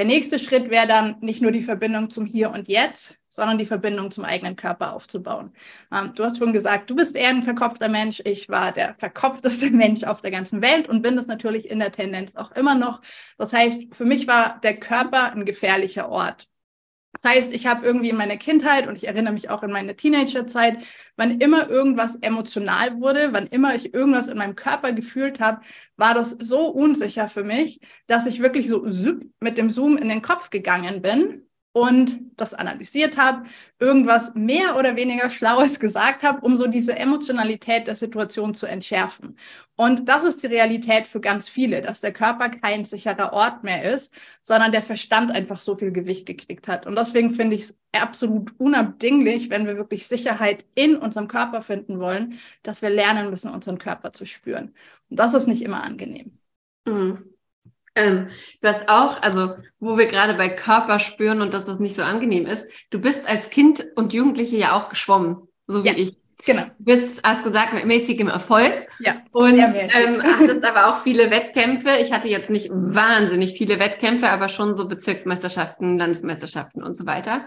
Der 0.00 0.06
nächste 0.06 0.38
Schritt 0.38 0.70
wäre 0.70 0.86
dann 0.86 1.16
nicht 1.20 1.42
nur 1.42 1.52
die 1.52 1.60
Verbindung 1.60 2.08
zum 2.08 2.24
Hier 2.24 2.52
und 2.52 2.68
Jetzt, 2.68 3.18
sondern 3.28 3.58
die 3.58 3.66
Verbindung 3.66 4.10
zum 4.10 4.24
eigenen 4.24 4.56
Körper 4.56 4.94
aufzubauen. 4.94 5.52
Ähm, 5.92 6.12
du 6.14 6.24
hast 6.24 6.38
schon 6.38 6.54
gesagt, 6.54 6.88
du 6.88 6.96
bist 6.96 7.14
eher 7.16 7.28
ein 7.28 7.42
verkopfter 7.42 7.90
Mensch. 7.90 8.22
Ich 8.24 8.48
war 8.48 8.72
der 8.72 8.94
verkopfteste 8.94 9.70
Mensch 9.70 10.04
auf 10.04 10.22
der 10.22 10.30
ganzen 10.30 10.62
Welt 10.62 10.88
und 10.88 11.02
bin 11.02 11.16
das 11.16 11.26
natürlich 11.26 11.70
in 11.70 11.80
der 11.80 11.92
Tendenz 11.92 12.34
auch 12.34 12.50
immer 12.52 12.76
noch. 12.76 13.02
Das 13.36 13.52
heißt, 13.52 13.94
für 13.94 14.06
mich 14.06 14.26
war 14.26 14.58
der 14.62 14.78
Körper 14.78 15.32
ein 15.34 15.44
gefährlicher 15.44 16.08
Ort. 16.08 16.48
Das 17.12 17.24
heißt, 17.24 17.52
ich 17.52 17.66
habe 17.66 17.84
irgendwie 17.84 18.10
in 18.10 18.16
meiner 18.16 18.36
Kindheit 18.36 18.86
und 18.86 18.94
ich 18.96 19.06
erinnere 19.08 19.34
mich 19.34 19.50
auch 19.50 19.62
in 19.64 19.72
meiner 19.72 19.96
Teenagerzeit, 19.96 20.78
wann 21.16 21.40
immer 21.40 21.68
irgendwas 21.68 22.16
emotional 22.16 23.00
wurde, 23.00 23.32
wann 23.32 23.48
immer 23.48 23.74
ich 23.74 23.92
irgendwas 23.92 24.28
in 24.28 24.38
meinem 24.38 24.54
Körper 24.54 24.92
gefühlt 24.92 25.40
habe, 25.40 25.60
war 25.96 26.14
das 26.14 26.30
so 26.30 26.68
unsicher 26.68 27.26
für 27.28 27.42
mich, 27.42 27.80
dass 28.06 28.26
ich 28.26 28.40
wirklich 28.40 28.68
so 28.68 28.86
mit 29.40 29.58
dem 29.58 29.70
Zoom 29.70 29.96
in 29.96 30.08
den 30.08 30.22
Kopf 30.22 30.50
gegangen 30.50 31.02
bin 31.02 31.49
und 31.72 32.18
das 32.36 32.52
analysiert 32.52 33.16
habe, 33.16 33.44
irgendwas 33.78 34.34
mehr 34.34 34.76
oder 34.76 34.96
weniger 34.96 35.30
Schlaues 35.30 35.78
gesagt 35.78 36.22
habe, 36.24 36.40
um 36.40 36.56
so 36.56 36.66
diese 36.66 36.96
Emotionalität 36.96 37.86
der 37.86 37.94
Situation 37.94 38.54
zu 38.54 38.66
entschärfen. 38.66 39.36
Und 39.76 40.08
das 40.08 40.24
ist 40.24 40.42
die 40.42 40.48
Realität 40.48 41.06
für 41.06 41.20
ganz 41.20 41.48
viele, 41.48 41.80
dass 41.80 42.00
der 42.00 42.12
Körper 42.12 42.48
kein 42.48 42.84
sicherer 42.84 43.32
Ort 43.32 43.62
mehr 43.62 43.84
ist, 43.84 44.12
sondern 44.42 44.72
der 44.72 44.82
Verstand 44.82 45.30
einfach 45.30 45.60
so 45.60 45.76
viel 45.76 45.92
Gewicht 45.92 46.26
gekriegt 46.26 46.66
hat. 46.68 46.86
Und 46.86 46.96
deswegen 46.96 47.34
finde 47.34 47.56
ich 47.56 47.62
es 47.62 47.78
absolut 47.92 48.52
unabdinglich, 48.58 49.48
wenn 49.50 49.66
wir 49.66 49.76
wirklich 49.76 50.06
Sicherheit 50.08 50.64
in 50.74 50.96
unserem 50.96 51.28
Körper 51.28 51.62
finden 51.62 52.00
wollen, 52.00 52.38
dass 52.62 52.82
wir 52.82 52.90
lernen 52.90 53.30
müssen, 53.30 53.50
unseren 53.52 53.78
Körper 53.78 54.12
zu 54.12 54.26
spüren. 54.26 54.74
Und 55.08 55.18
das 55.18 55.34
ist 55.34 55.46
nicht 55.46 55.62
immer 55.62 55.82
angenehm. 55.82 56.38
Mhm. 56.84 57.39
Ähm, 57.94 58.28
du 58.60 58.68
hast 58.68 58.88
auch, 58.88 59.20
also 59.22 59.54
wo 59.80 59.98
wir 59.98 60.06
gerade 60.06 60.34
bei 60.34 60.48
Körper 60.48 60.98
spüren 60.98 61.42
und 61.42 61.52
dass 61.52 61.66
das 61.66 61.80
nicht 61.80 61.96
so 61.96 62.02
angenehm 62.02 62.46
ist, 62.46 62.64
du 62.90 63.00
bist 63.00 63.26
als 63.26 63.50
Kind 63.50 63.84
und 63.96 64.12
Jugendliche 64.12 64.56
ja 64.56 64.76
auch 64.76 64.88
geschwommen, 64.88 65.48
so 65.66 65.82
wie 65.84 65.88
ja, 65.88 65.94
ich. 65.96 66.16
Genau. 66.46 66.64
Du 66.78 66.84
bist, 66.84 67.22
hast 67.22 67.44
gesagt, 67.44 67.74
mit 67.74 67.84
mäßigem 67.84 68.28
Erfolg. 68.28 68.88
Ja. 69.00 69.16
Und 69.32 69.58
ähm, 69.58 70.22
hattest 70.38 70.64
aber 70.64 70.88
auch 70.88 71.02
viele 71.02 71.30
Wettkämpfe. 71.30 71.90
Ich 72.00 72.12
hatte 72.12 72.28
jetzt 72.28 72.48
nicht 72.48 72.70
wahnsinnig 72.72 73.58
viele 73.58 73.78
Wettkämpfe, 73.78 74.28
aber 74.30 74.48
schon 74.48 74.74
so 74.74 74.88
Bezirksmeisterschaften, 74.88 75.98
Landesmeisterschaften 75.98 76.82
und 76.82 76.96
so 76.96 77.04
weiter. 77.04 77.46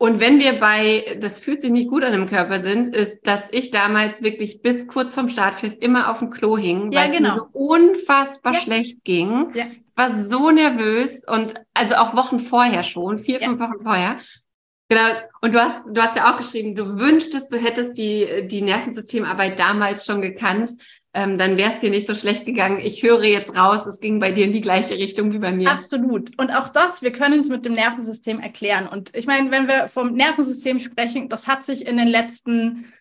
Und 0.00 0.20
wenn 0.20 0.38
wir 0.38 0.60
bei, 0.60 1.18
das 1.20 1.40
fühlt 1.40 1.60
sich 1.60 1.72
nicht 1.72 1.90
gut 1.90 2.04
an 2.04 2.12
dem 2.12 2.26
Körper 2.26 2.62
sind, 2.62 2.94
ist, 2.94 3.26
dass 3.26 3.42
ich 3.50 3.72
damals 3.72 4.22
wirklich 4.22 4.62
bis 4.62 4.86
kurz 4.86 5.14
vorm 5.14 5.28
Startpfiff 5.28 5.74
immer 5.80 6.10
auf 6.10 6.20
dem 6.20 6.30
Klo 6.30 6.56
hing, 6.56 6.92
ja, 6.92 7.00
weil 7.00 7.10
genau. 7.10 7.30
es 7.30 7.34
mir 7.34 7.40
so 7.40 7.48
unfassbar 7.52 8.54
ja. 8.54 8.60
schlecht 8.60 9.04
ging. 9.04 9.48
Ja. 9.54 9.66
War 9.96 10.28
so 10.28 10.52
nervös 10.52 11.22
und 11.26 11.54
also 11.74 11.96
auch 11.96 12.14
Wochen 12.14 12.38
vorher 12.38 12.84
schon, 12.84 13.18
vier, 13.18 13.40
fünf 13.40 13.58
Wochen 13.58 13.82
vorher. 13.82 14.18
Genau. 14.88 15.02
Und 15.40 15.52
du 15.54 15.60
hast, 15.60 15.80
du 15.86 16.00
hast 16.00 16.16
ja 16.16 16.32
auch 16.32 16.38
geschrieben, 16.38 16.76
du 16.76 16.98
wünschtest, 16.98 17.52
du 17.52 17.58
hättest 17.58 17.98
die, 17.98 18.46
die 18.46 18.62
Nervensystemarbeit 18.62 19.58
damals 19.58 20.06
schon 20.06 20.22
gekannt 20.22 20.70
ähm, 21.14 21.38
dann 21.38 21.56
wäre 21.56 21.74
es 21.74 21.78
dir 21.80 21.90
nicht 21.90 22.06
so 22.06 22.14
schlecht 22.14 22.44
gegangen. 22.44 22.80
Ich 22.82 23.02
höre 23.02 23.24
jetzt 23.24 23.56
raus, 23.56 23.86
es 23.86 24.00
ging 24.00 24.20
bei 24.20 24.32
dir 24.32 24.44
in 24.44 24.52
die 24.52 24.60
gleiche 24.60 24.94
Richtung 24.94 25.32
wie 25.32 25.38
bei 25.38 25.52
mir. 25.52 25.70
Absolut. 25.70 26.38
Und 26.38 26.50
auch 26.50 26.68
das, 26.68 27.02
wir 27.02 27.12
können 27.12 27.40
es 27.40 27.48
mit 27.48 27.64
dem 27.64 27.74
Nervensystem 27.74 28.40
erklären. 28.40 28.86
Und 28.86 29.16
ich 29.16 29.26
meine, 29.26 29.50
wenn 29.50 29.68
wir 29.68 29.88
vom 29.88 30.12
Nervensystem 30.12 30.78
sprechen, 30.78 31.28
das 31.28 31.46
hat 31.46 31.64
sich 31.64 31.86
in 31.86 31.96
den 31.96 32.08
letzten, 32.08 32.92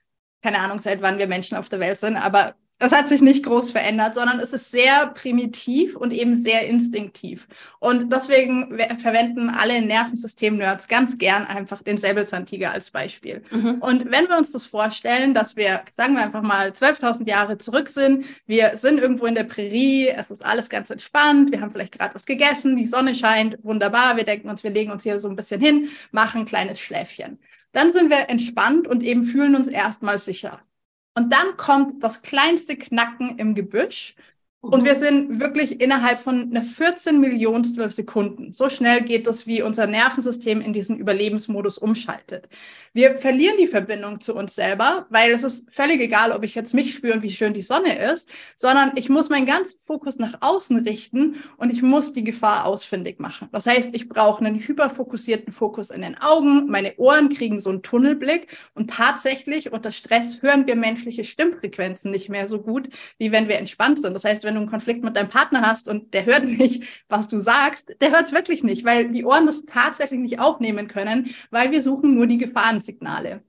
keine 0.42 0.60
Ahnung, 0.60 0.80
seit 0.80 1.02
wann 1.02 1.18
wir 1.18 1.28
Menschen 1.28 1.58
auf 1.58 1.68
der 1.70 1.80
Welt 1.80 2.00
sind, 2.00 2.16
aber 2.16 2.56
das 2.80 2.92
hat 2.92 3.10
sich 3.10 3.22
nicht 3.22 3.44
groß 3.44 3.72
verändert, 3.72 4.14
sondern 4.14 4.40
es 4.40 4.54
ist 4.54 4.70
sehr 4.70 5.08
primitiv 5.08 5.96
und 5.96 6.14
eben 6.14 6.36
sehr 6.36 6.68
instinktiv. 6.68 7.48
Und 7.80 8.14
deswegen 8.14 8.78
verwenden 9.00 9.50
alle 9.50 9.82
Nervensystem-Nerds 9.82 10.88
ganz 10.88 11.18
gern 11.18 11.46
einfach 11.46 11.82
den 11.82 11.98
Säbelzahntiger 11.98 12.72
als 12.72 12.92
Beispiel. 12.92 13.42
Mhm. 13.50 13.78
Und 13.80 14.12
wenn 14.12 14.28
wir 14.28 14.38
uns 14.38 14.52
das 14.52 14.68
vorstellen, 14.68 15.34
dass 15.34 15.56
wir, 15.56 15.82
sagen 15.92 16.14
wir 16.14 16.24
einfach 16.24 16.44
mal, 16.44 16.70
12.000 16.70 17.28
Jahre 17.28 17.58
zurück 17.58 17.90
sind, 17.90 18.26
wir 18.46 18.78
sind 18.78 19.00
irgendwo 19.00 19.26
in 19.26 19.36
der 19.36 19.44
Prärie, 19.44 20.10
es 20.10 20.30
ist 20.30 20.46
alles 20.46 20.70
ganz 20.70 20.92
entspannt, 20.92 21.52
wir 21.52 21.62
haben 21.62 21.72
vielleicht 21.72 21.98
gerade 21.98 22.14
was 22.14 22.26
gegessen, 22.28 22.76
die 22.76 22.86
Sonne 22.86 23.16
scheint, 23.16 23.58
wunderbar, 23.64 24.18
wir 24.18 24.24
denken 24.24 24.50
uns, 24.50 24.64
wir 24.64 24.72
legen 24.72 24.92
uns 24.92 25.04
hier 25.04 25.20
so 25.20 25.30
ein 25.30 25.36
bisschen 25.36 25.60
hin, 25.60 25.90
machen 26.12 26.42
ein 26.42 26.46
kleines 26.46 26.80
Schläfchen. 26.80 27.40
Dann 27.72 27.92
sind 27.92 28.10
wir 28.10 28.30
entspannt 28.30 28.88
und 28.88 29.04
eben 29.04 29.24
fühlen 29.24 29.56
uns 29.56 29.68
erstmal 29.68 30.20
sicher. 30.20 30.62
Und 31.18 31.34
dann 31.34 31.58
kommt 31.58 32.04
das 32.04 32.22
kleinste 32.22 32.78
Knacken 32.78 33.40
im 33.40 33.56
Gebüsch. 33.56 34.16
Und 34.60 34.86
wir 34.86 34.96
sind 34.96 35.40
wirklich 35.40 35.80
innerhalb 35.80 36.20
von 36.20 36.50
einer 36.50 36.64
14 36.64 37.20
Millionstel 37.20 37.92
Sekunden. 37.92 38.52
So 38.54 38.70
schnell 38.70 39.02
geht 39.02 39.28
das, 39.28 39.46
wie 39.46 39.62
unser 39.62 39.86
Nervensystem 39.86 40.62
in 40.62 40.74
diesen 40.74 40.98
Überlebensmodus 40.98 41.78
umschaltet. 41.78 42.50
Wir 42.92 43.18
verlieren 43.18 43.58
die 43.60 43.68
Verbindung 43.68 44.20
zu 44.20 44.34
uns 44.34 44.56
selber, 44.56 45.06
weil 45.12 45.32
es 45.32 45.44
ist 45.44 45.72
völlig 45.72 46.02
egal, 46.02 46.32
ob 46.32 46.44
ich 46.44 46.56
jetzt 46.56 46.74
mich 46.74 46.92
spüre 46.96 47.14
und 47.14 47.22
wie 47.22 47.32
schön 47.32 47.54
die 47.54 47.62
Sonne 47.62 48.00
ist, 48.12 48.30
sondern 48.56 48.94
ich 48.96 49.10
muss 49.10 49.30
meinen 49.30 49.46
ganzen 49.46 49.78
Fokus 49.78 50.18
nach 50.18 50.40
außen 50.42 50.80
richten 50.80 51.36
und 51.58 51.70
ich 51.70 51.84
muss 51.84 52.12
die 52.12 52.24
Gefahr 52.24 52.66
ausfindig 52.66 53.20
machen. 53.20 53.50
Das 53.52 53.68
heißt, 53.68 53.92
ich 53.94 54.10
brauche 54.10 54.44
einen 54.44 54.56
hyperfokussierten 54.56 55.54
Fokus 55.54 55.92
in 55.92 56.02
den 56.02 56.18
Augen, 56.18 56.66
meine 56.66 56.98
Ohren 56.98 57.30
kriegen 57.30 57.60
so 57.60 57.70
einen 57.70 57.84
Tunnelblick 57.84 58.48
und 58.74 58.90
tatsächlich 58.90 59.72
unter 59.72 59.92
Stress 59.92 60.42
hören 60.42 60.66
wir 60.66 60.76
menschliche 60.76 61.24
Stimmfrequenzen 61.24 62.10
nicht 62.10 62.30
mehr 62.30 62.48
so 62.48 62.60
gut, 62.60 62.90
wie 63.20 63.32
wenn 63.32 63.48
wir 63.48 63.60
entspannt 63.60 64.02
sind. 64.02 64.14
Das 64.14 64.24
heißt, 64.24 64.47
wenn 64.48 64.56
du 64.56 64.62
einen 64.62 64.70
Konflikt 64.70 65.04
mit 65.04 65.16
deinem 65.16 65.30
Partner 65.30 65.62
hast 65.62 65.90
und 65.90 66.14
der 66.14 66.26
hört 66.26 66.44
nicht, 66.46 67.04
was 67.10 67.28
du 67.28 67.40
sagst, 67.40 67.96
der 68.02 68.12
hört 68.12 68.28
es 68.28 68.34
wirklich 68.34 68.64
nicht, 68.64 68.86
weil 68.86 69.12
die 69.12 69.26
Ohren 69.26 69.46
das 69.46 69.66
tatsächlich 69.66 70.20
nicht 70.20 70.40
aufnehmen 70.40 70.88
können, 70.88 71.30
weil 71.52 71.72
wir 71.72 71.84
suchen 71.84 72.16
nur 72.16 72.26
die 72.26 72.38
Gefahrensignale. 72.38 73.44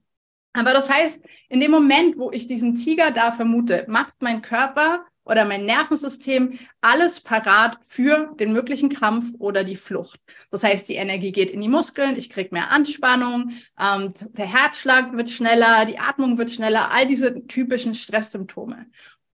Aber 0.53 0.73
das 0.73 0.89
heißt, 0.89 1.23
in 1.47 1.59
dem 1.59 1.71
Moment, 1.71 2.17
wo 2.17 2.31
ich 2.31 2.47
diesen 2.47 2.75
Tiger 2.75 3.11
da 3.11 3.31
vermute, 3.31 3.85
macht 3.87 4.21
mein 4.21 4.41
Körper 4.41 5.05
oder 5.29 5.45
mein 5.45 5.65
Nervensystem 5.65 6.57
alles 6.81 7.21
parat 7.21 7.77
für 7.83 8.35
den 8.39 8.51
möglichen 8.51 8.89
Kampf 8.89 9.35
oder 9.37 9.63
die 9.63 9.75
Flucht. 9.75 10.19
Das 10.49 10.63
heißt, 10.63 10.89
die 10.89 10.95
Energie 10.95 11.31
geht 11.31 11.51
in 11.51 11.61
die 11.61 11.69
Muskeln, 11.69 12.17
ich 12.17 12.31
kriege 12.31 12.49
mehr 12.51 12.71
Anspannung, 12.71 13.51
ähm, 13.79 14.13
der 14.31 14.47
Herzschlag 14.47 15.15
wird 15.15 15.29
schneller, 15.29 15.85
die 15.85 15.99
Atmung 15.99 16.39
wird 16.39 16.51
schneller, 16.51 16.91
all 16.91 17.05
diese 17.05 17.45
typischen 17.45 17.93
Stresssymptome. 17.93 18.87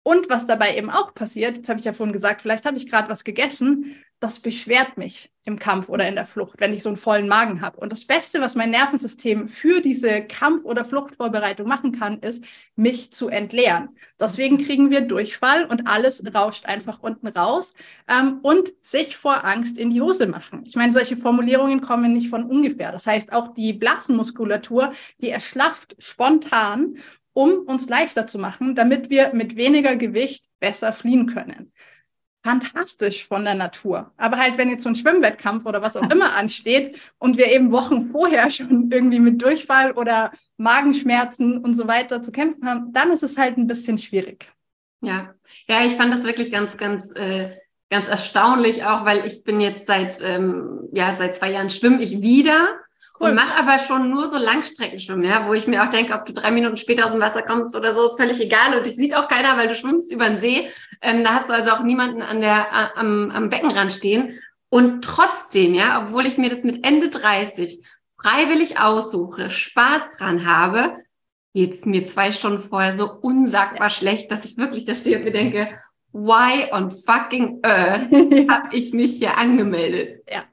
Und 0.07 0.29
was 0.29 0.45
dabei 0.45 0.77
eben 0.77 0.91
auch 0.91 1.15
passiert, 1.15 1.57
jetzt 1.57 1.67
habe 1.67 1.79
ich 1.79 1.85
ja 1.85 1.93
vorhin 1.93 2.13
gesagt, 2.13 2.43
vielleicht 2.43 2.67
habe 2.67 2.77
ich 2.77 2.85
gerade 2.85 3.09
was 3.09 3.23
gegessen, 3.23 3.95
das 4.19 4.39
beschwert 4.39 4.99
mich 4.99 5.31
im 5.45 5.57
Kampf 5.57 5.89
oder 5.89 6.07
in 6.07 6.13
der 6.13 6.27
Flucht, 6.27 6.59
wenn 6.59 6.73
ich 6.73 6.83
so 6.83 6.89
einen 6.89 6.97
vollen 6.97 7.27
Magen 7.27 7.61
habe. 7.61 7.77
Und 7.77 7.91
das 7.91 8.05
Beste, 8.05 8.39
was 8.39 8.53
mein 8.53 8.69
Nervensystem 8.69 9.47
für 9.47 9.81
diese 9.81 10.21
Kampf- 10.21 10.63
oder 10.63 10.85
Fluchtvorbereitung 10.85 11.67
machen 11.67 11.91
kann, 11.91 12.19
ist, 12.19 12.43
mich 12.75 13.13
zu 13.13 13.29
entleeren. 13.29 13.89
Deswegen 14.19 14.59
kriegen 14.59 14.91
wir 14.91 15.01
Durchfall 15.01 15.65
und 15.65 15.87
alles 15.87 16.23
rauscht 16.35 16.67
einfach 16.67 16.99
unten 17.01 17.27
raus 17.27 17.73
ähm, 18.07 18.41
und 18.43 18.73
sich 18.83 19.17
vor 19.17 19.43
Angst 19.43 19.79
in 19.79 19.89
die 19.89 20.01
Hose 20.01 20.27
machen. 20.27 20.63
Ich 20.67 20.75
meine, 20.75 20.93
solche 20.93 21.17
Formulierungen 21.17 21.81
kommen 21.81 22.13
nicht 22.13 22.29
von 22.29 22.43
ungefähr. 22.43 22.91
Das 22.91 23.07
heißt, 23.07 23.33
auch 23.33 23.55
die 23.55 23.73
Blasenmuskulatur, 23.73 24.93
die 25.19 25.31
erschlafft 25.31 25.95
spontan 25.97 26.97
um 27.35 27.59
uns 27.67 27.87
leichter 27.89 28.25
zu 28.25 28.39
machen, 28.39 28.75
damit 28.75 29.09
wir 29.09 29.33
mit 29.33 29.57
weniger 29.57 29.97
Gewicht 29.97 30.45
besser 30.59 30.93
fliehen 30.93 31.27
können. 31.27 31.73
Fantastisch 32.43 33.27
von 33.27 33.43
der 33.43 33.55
Natur. 33.55 34.13
Aber 34.17 34.37
halt, 34.37 34.57
wenn 34.57 34.69
jetzt 34.69 34.83
so 34.83 34.89
ein 34.89 34.95
Schwimmwettkampf 34.95 35.65
oder 35.65 35.81
was 35.81 35.97
auch 35.97 36.09
immer 36.11 36.33
ansteht 36.33 36.97
und 37.17 37.37
wir 37.37 37.51
eben 37.51 37.71
Wochen 37.71 38.09
vorher 38.11 38.49
schon 38.51 38.89
irgendwie 38.89 39.19
mit 39.19 39.41
Durchfall 39.41 39.91
oder 39.91 40.31
Magenschmerzen 40.57 41.57
und 41.57 41.75
so 41.75 41.87
weiter 41.87 42.21
zu 42.21 42.31
kämpfen 42.31 42.67
haben, 42.67 42.93
dann 42.93 43.11
ist 43.11 43.23
es 43.23 43.37
halt 43.37 43.57
ein 43.57 43.67
bisschen 43.67 43.97
schwierig. 43.97 44.49
Ja, 45.01 45.33
ja, 45.67 45.83
ich 45.85 45.93
fand 45.93 46.13
das 46.13 46.23
wirklich 46.23 46.51
ganz, 46.51 46.77
ganz, 46.77 47.11
äh, 47.15 47.57
ganz 47.89 48.07
erstaunlich 48.07 48.85
auch, 48.85 49.03
weil 49.03 49.25
ich 49.25 49.43
bin 49.43 49.59
jetzt 49.59 49.87
seit, 49.87 50.21
ähm, 50.21 50.87
ja, 50.93 51.15
seit 51.17 51.35
zwei 51.35 51.51
Jahren 51.51 51.69
schwimme 51.69 52.01
ich 52.01 52.21
wieder 52.21 52.79
Cool. 53.19 53.29
Und 53.29 53.35
mach 53.35 53.55
aber 53.57 53.79
schon 53.79 54.09
nur 54.09 54.29
so 54.29 54.37
Langstreckenschwimmen, 54.37 55.23
ja, 55.23 55.47
wo 55.47 55.53
ich 55.53 55.67
mir 55.67 55.83
auch 55.83 55.89
denke, 55.89 56.13
ob 56.13 56.25
du 56.25 56.33
drei 56.33 56.51
Minuten 56.51 56.75
später 56.75 57.05
aus 57.05 57.11
dem 57.11 57.21
Wasser 57.21 57.43
kommst 57.43 57.75
oder 57.75 57.95
so, 57.95 58.09
ist 58.09 58.17
völlig 58.17 58.41
egal. 58.41 58.75
Und 58.75 58.85
dich 58.85 58.95
sieht 58.95 59.15
auch 59.15 59.27
keiner, 59.27 59.55
weil 59.57 59.69
du 59.69 59.75
schwimmst 59.75 60.11
über 60.11 60.27
den 60.27 60.39
See. 60.39 60.69
Ähm, 61.01 61.23
da 61.23 61.35
hast 61.35 61.49
du 61.49 61.53
also 61.53 61.71
auch 61.71 61.83
niemanden 61.83 62.21
an 62.21 62.41
der, 62.41 62.97
am, 62.97 63.31
am 63.31 63.49
Beckenrand 63.49 63.93
stehen. 63.93 64.39
Und 64.69 65.03
trotzdem, 65.03 65.73
ja, 65.73 66.03
obwohl 66.03 66.25
ich 66.25 66.37
mir 66.37 66.49
das 66.49 66.63
mit 66.63 66.85
Ende 66.85 67.09
30 67.09 67.81
freiwillig 68.21 68.79
aussuche, 68.79 69.49
Spaß 69.49 70.17
dran 70.17 70.45
habe, 70.45 70.97
geht's 71.53 71.85
mir 71.85 72.05
zwei 72.05 72.33
Stunden 72.33 72.61
vorher 72.61 72.97
so 72.97 73.09
unsagbar 73.21 73.89
schlecht, 73.89 74.29
dass 74.29 74.43
ich 74.43 74.57
wirklich 74.57 74.83
da 74.83 74.93
stehe 74.93 75.17
und 75.17 75.23
mir 75.23 75.31
denke, 75.31 75.69
why 76.11 76.69
on 76.71 76.91
fucking 76.91 77.59
earth 77.63 78.11
habe 78.49 78.75
ich 78.75 78.93
mich 78.93 79.13
hier 79.13 79.37
angemeldet? 79.37 80.17
Ja. 80.29 80.43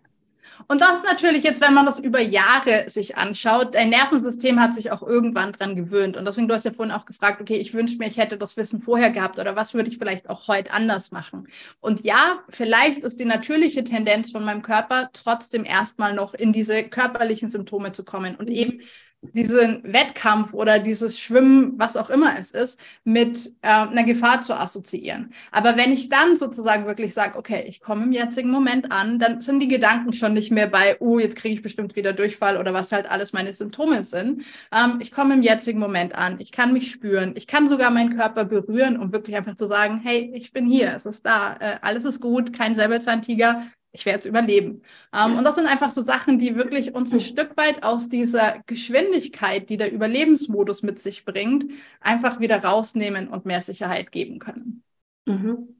Und 0.68 0.80
das 0.80 1.02
natürlich 1.02 1.44
jetzt, 1.44 1.60
wenn 1.60 1.74
man 1.74 1.86
das 1.86 1.98
über 1.98 2.20
Jahre 2.20 2.88
sich 2.88 3.16
anschaut, 3.16 3.74
dein 3.74 3.90
Nervensystem 3.90 4.60
hat 4.60 4.74
sich 4.74 4.90
auch 4.90 5.02
irgendwann 5.02 5.52
dran 5.52 5.74
gewöhnt. 5.74 6.16
Und 6.16 6.24
deswegen, 6.24 6.48
du 6.48 6.54
hast 6.54 6.64
ja 6.64 6.72
vorhin 6.72 6.94
auch 6.94 7.06
gefragt, 7.06 7.40
okay, 7.40 7.56
ich 7.56 7.74
wünsche 7.74 7.98
mir, 7.98 8.06
ich 8.06 8.16
hätte 8.16 8.36
das 8.36 8.56
Wissen 8.56 8.80
vorher 8.80 9.10
gehabt 9.10 9.38
oder 9.38 9.56
was 9.56 9.74
würde 9.74 9.90
ich 9.90 9.98
vielleicht 9.98 10.28
auch 10.28 10.48
heute 10.48 10.72
anders 10.72 11.10
machen? 11.12 11.48
Und 11.80 12.04
ja, 12.04 12.40
vielleicht 12.48 13.02
ist 13.02 13.20
die 13.20 13.24
natürliche 13.24 13.84
Tendenz 13.84 14.30
von 14.30 14.44
meinem 14.44 14.62
Körper 14.62 15.10
trotzdem 15.12 15.64
erstmal 15.64 16.14
noch 16.14 16.34
in 16.34 16.52
diese 16.52 16.82
körperlichen 16.84 17.48
Symptome 17.48 17.92
zu 17.92 18.04
kommen 18.04 18.36
und 18.36 18.48
eben 18.48 18.80
diesen 19.22 19.82
Wettkampf 19.84 20.52
oder 20.52 20.80
dieses 20.80 21.18
Schwimmen, 21.18 21.74
was 21.78 21.96
auch 21.96 22.10
immer 22.10 22.38
es 22.38 22.50
ist, 22.50 22.78
mit 23.04 23.54
äh, 23.62 23.68
einer 23.68 24.02
Gefahr 24.02 24.40
zu 24.40 24.52
assoziieren. 24.52 25.32
Aber 25.52 25.76
wenn 25.76 25.92
ich 25.92 26.08
dann 26.08 26.36
sozusagen 26.36 26.86
wirklich 26.86 27.14
sage, 27.14 27.38
okay, 27.38 27.64
ich 27.68 27.80
komme 27.80 28.02
im 28.02 28.12
jetzigen 28.12 28.50
Moment 28.50 28.90
an, 28.90 29.20
dann 29.20 29.40
sind 29.40 29.60
die 29.60 29.68
Gedanken 29.68 30.12
schon 30.12 30.34
nicht 30.34 30.50
mehr 30.50 30.66
bei, 30.66 30.96
oh, 30.98 31.20
jetzt 31.20 31.36
kriege 31.36 31.54
ich 31.54 31.62
bestimmt 31.62 31.94
wieder 31.94 32.12
Durchfall 32.12 32.56
oder 32.56 32.74
was 32.74 32.90
halt 32.90 33.08
alles 33.08 33.32
meine 33.32 33.52
Symptome 33.54 34.02
sind. 34.02 34.44
Ähm, 34.72 34.98
ich 35.00 35.12
komme 35.12 35.34
im 35.34 35.42
jetzigen 35.42 35.78
Moment 35.78 36.14
an, 36.16 36.40
ich 36.40 36.50
kann 36.50 36.72
mich 36.72 36.90
spüren, 36.90 37.32
ich 37.36 37.46
kann 37.46 37.68
sogar 37.68 37.90
meinen 37.90 38.16
Körper 38.16 38.44
berühren, 38.44 38.98
um 38.98 39.12
wirklich 39.12 39.36
einfach 39.36 39.54
zu 39.54 39.68
sagen, 39.68 40.00
hey, 40.02 40.32
ich 40.34 40.52
bin 40.52 40.66
hier, 40.66 40.94
es 40.96 41.06
ist 41.06 41.24
da, 41.24 41.56
äh, 41.60 41.76
alles 41.80 42.04
ist 42.04 42.20
gut, 42.20 42.52
kein 42.52 42.74
Säbelzahntiger, 42.74 43.66
ich 43.92 44.06
werde 44.06 44.20
es 44.20 44.26
überleben. 44.26 44.82
Ähm, 45.14 45.36
und 45.36 45.44
das 45.44 45.56
sind 45.56 45.66
einfach 45.66 45.90
so 45.90 46.00
Sachen, 46.00 46.38
die 46.38 46.56
wirklich 46.56 46.94
uns 46.94 47.12
ein 47.12 47.20
Stück 47.20 47.56
weit 47.56 47.82
aus 47.82 48.08
dieser 48.08 48.62
Geschwindigkeit, 48.66 49.68
die 49.68 49.76
der 49.76 49.92
Überlebensmodus 49.92 50.82
mit 50.82 50.98
sich 50.98 51.24
bringt, 51.24 51.66
einfach 52.00 52.40
wieder 52.40 52.62
rausnehmen 52.64 53.28
und 53.28 53.44
mehr 53.44 53.60
Sicherheit 53.60 54.10
geben 54.10 54.38
können. 54.38 54.82
Mhm. 55.26 55.76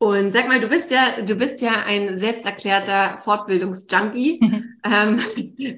Und 0.00 0.32
sag 0.32 0.46
mal, 0.46 0.60
du 0.60 0.68
bist 0.68 0.92
ja, 0.92 1.22
du 1.22 1.34
bist 1.34 1.60
ja 1.60 1.82
ein 1.84 2.16
selbsterklärter 2.18 3.18
Fortbildungsjunkie. 3.18 4.40
ähm, 4.84 5.18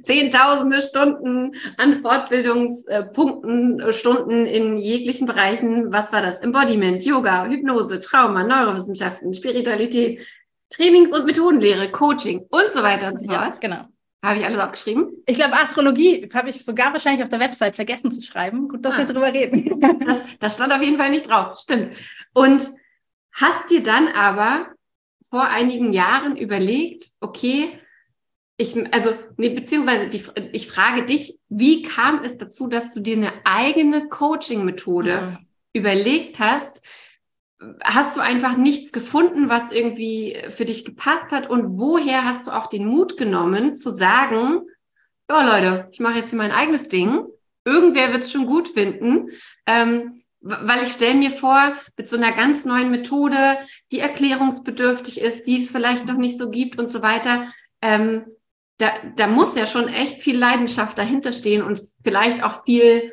zehntausende 0.03 0.83
Stunden 0.83 1.55
an 1.79 2.03
Fortbildungspunkten, 2.03 3.93
Stunden 3.95 4.45
in 4.45 4.77
jeglichen 4.77 5.27
Bereichen. 5.27 5.91
Was 5.91 6.13
war 6.13 6.21
das? 6.21 6.39
Embodiment, 6.41 7.03
Yoga, 7.03 7.47
Hypnose, 7.47 7.99
Trauma, 8.01 8.45
Neurowissenschaften, 8.45 9.33
Spiritualität, 9.33 10.21
Trainings- 10.71 11.13
und 11.13 11.27
Methodenlehre, 11.27 11.91
Coaching 11.91 12.47
und 12.51 12.73
so 12.73 12.83
weiter 12.83 13.09
und 13.09 13.19
so 13.19 13.27
fort. 13.27 13.55
Ja, 13.55 13.57
genau. 13.61 13.85
Habe 14.23 14.39
ich 14.39 14.45
alles 14.45 14.59
aufgeschrieben? 14.59 15.23
Ich 15.27 15.35
glaube, 15.35 15.55
Astrologie 15.55 16.29
habe 16.33 16.51
ich 16.51 16.65
sogar 16.65 16.93
wahrscheinlich 16.93 17.23
auf 17.23 17.31
der 17.31 17.41
Website 17.41 17.75
vergessen 17.75 18.11
zu 18.13 18.21
schreiben. 18.21 18.69
Gut, 18.69 18.85
dass 18.85 18.95
ah. 18.95 18.99
wir 18.99 19.07
drüber 19.07 19.33
reden. 19.33 19.81
das, 20.07 20.19
das 20.39 20.55
stand 20.55 20.73
auf 20.73 20.83
jeden 20.83 20.99
Fall 20.99 21.11
nicht 21.11 21.29
drauf. 21.29 21.59
Stimmt. 21.59 21.97
Und 22.35 22.71
Hast 23.33 23.71
dir 23.71 23.83
dann 23.83 24.09
aber 24.09 24.69
vor 25.29 25.45
einigen 25.45 25.93
Jahren 25.93 26.37
überlegt, 26.37 27.05
okay, 27.21 27.79
ich, 28.57 28.77
also, 28.93 29.15
nee, 29.37 29.51
beziehungsweise 29.51 30.09
die, 30.09 30.23
ich 30.53 30.69
frage 30.69 31.07
dich, 31.07 31.39
wie 31.49 31.83
kam 31.83 32.23
es 32.23 32.37
dazu, 32.37 32.67
dass 32.67 32.93
du 32.93 33.01
dir 33.01 33.17
eine 33.17 33.33
eigene 33.45 34.09
Coaching-Methode 34.09 35.21
mhm. 35.21 35.47
überlegt 35.73 36.41
hast? 36.41 36.83
Hast 37.85 38.17
du 38.17 38.21
einfach 38.21 38.57
nichts 38.57 38.93
gefunden, 38.93 39.49
was 39.49 39.71
irgendwie 39.71 40.43
für 40.49 40.65
dich 40.65 40.85
gepasst 40.85 41.31
hat? 41.31 41.51
Und 41.51 41.79
woher 41.79 42.25
hast 42.25 42.47
du 42.47 42.53
auch 42.53 42.69
den 42.69 42.87
Mut 42.87 43.17
genommen, 43.17 43.75
zu 43.75 43.91
sagen, 43.91 44.63
ja, 45.29 45.43
Leute, 45.43 45.89
ich 45.93 46.01
mache 46.01 46.19
jetzt 46.19 46.31
hier 46.31 46.39
mein 46.39 46.53
eigenes 46.53 46.89
Ding. 46.89 47.25
Irgendwer 47.65 48.13
wird 48.13 48.23
es 48.23 48.33
schon 48.33 48.47
gut 48.47 48.69
finden. 48.69 49.29
Ähm, 49.67 50.21
weil 50.41 50.83
ich 50.83 50.93
stelle 50.93 51.15
mir 51.15 51.31
vor, 51.31 51.75
mit 51.97 52.09
so 52.09 52.17
einer 52.17 52.33
ganz 52.33 52.65
neuen 52.65 52.91
Methode, 52.91 53.59
die 53.93 54.01
erklärungsbedürftig 54.01 55.21
ist, 55.21 55.47
die 55.47 55.59
es 55.59 55.71
vielleicht 55.71 56.07
noch 56.07 56.17
nicht 56.17 56.39
so 56.39 56.51
gibt 56.51 56.79
und 56.79 56.91
so 56.91 57.03
weiter, 57.03 57.53
ähm, 57.83 58.25
da, 58.79 58.93
da 59.17 59.27
muss 59.27 59.57
ja 59.57 59.67
schon 59.67 59.89
echt 59.89 60.23
viel 60.23 60.39
Leidenschaft 60.39 60.97
dahinter 60.97 61.33
stehen 61.33 61.63
und 61.63 61.81
vielleicht 62.03 62.43
auch 62.43 62.65
viel 62.65 63.13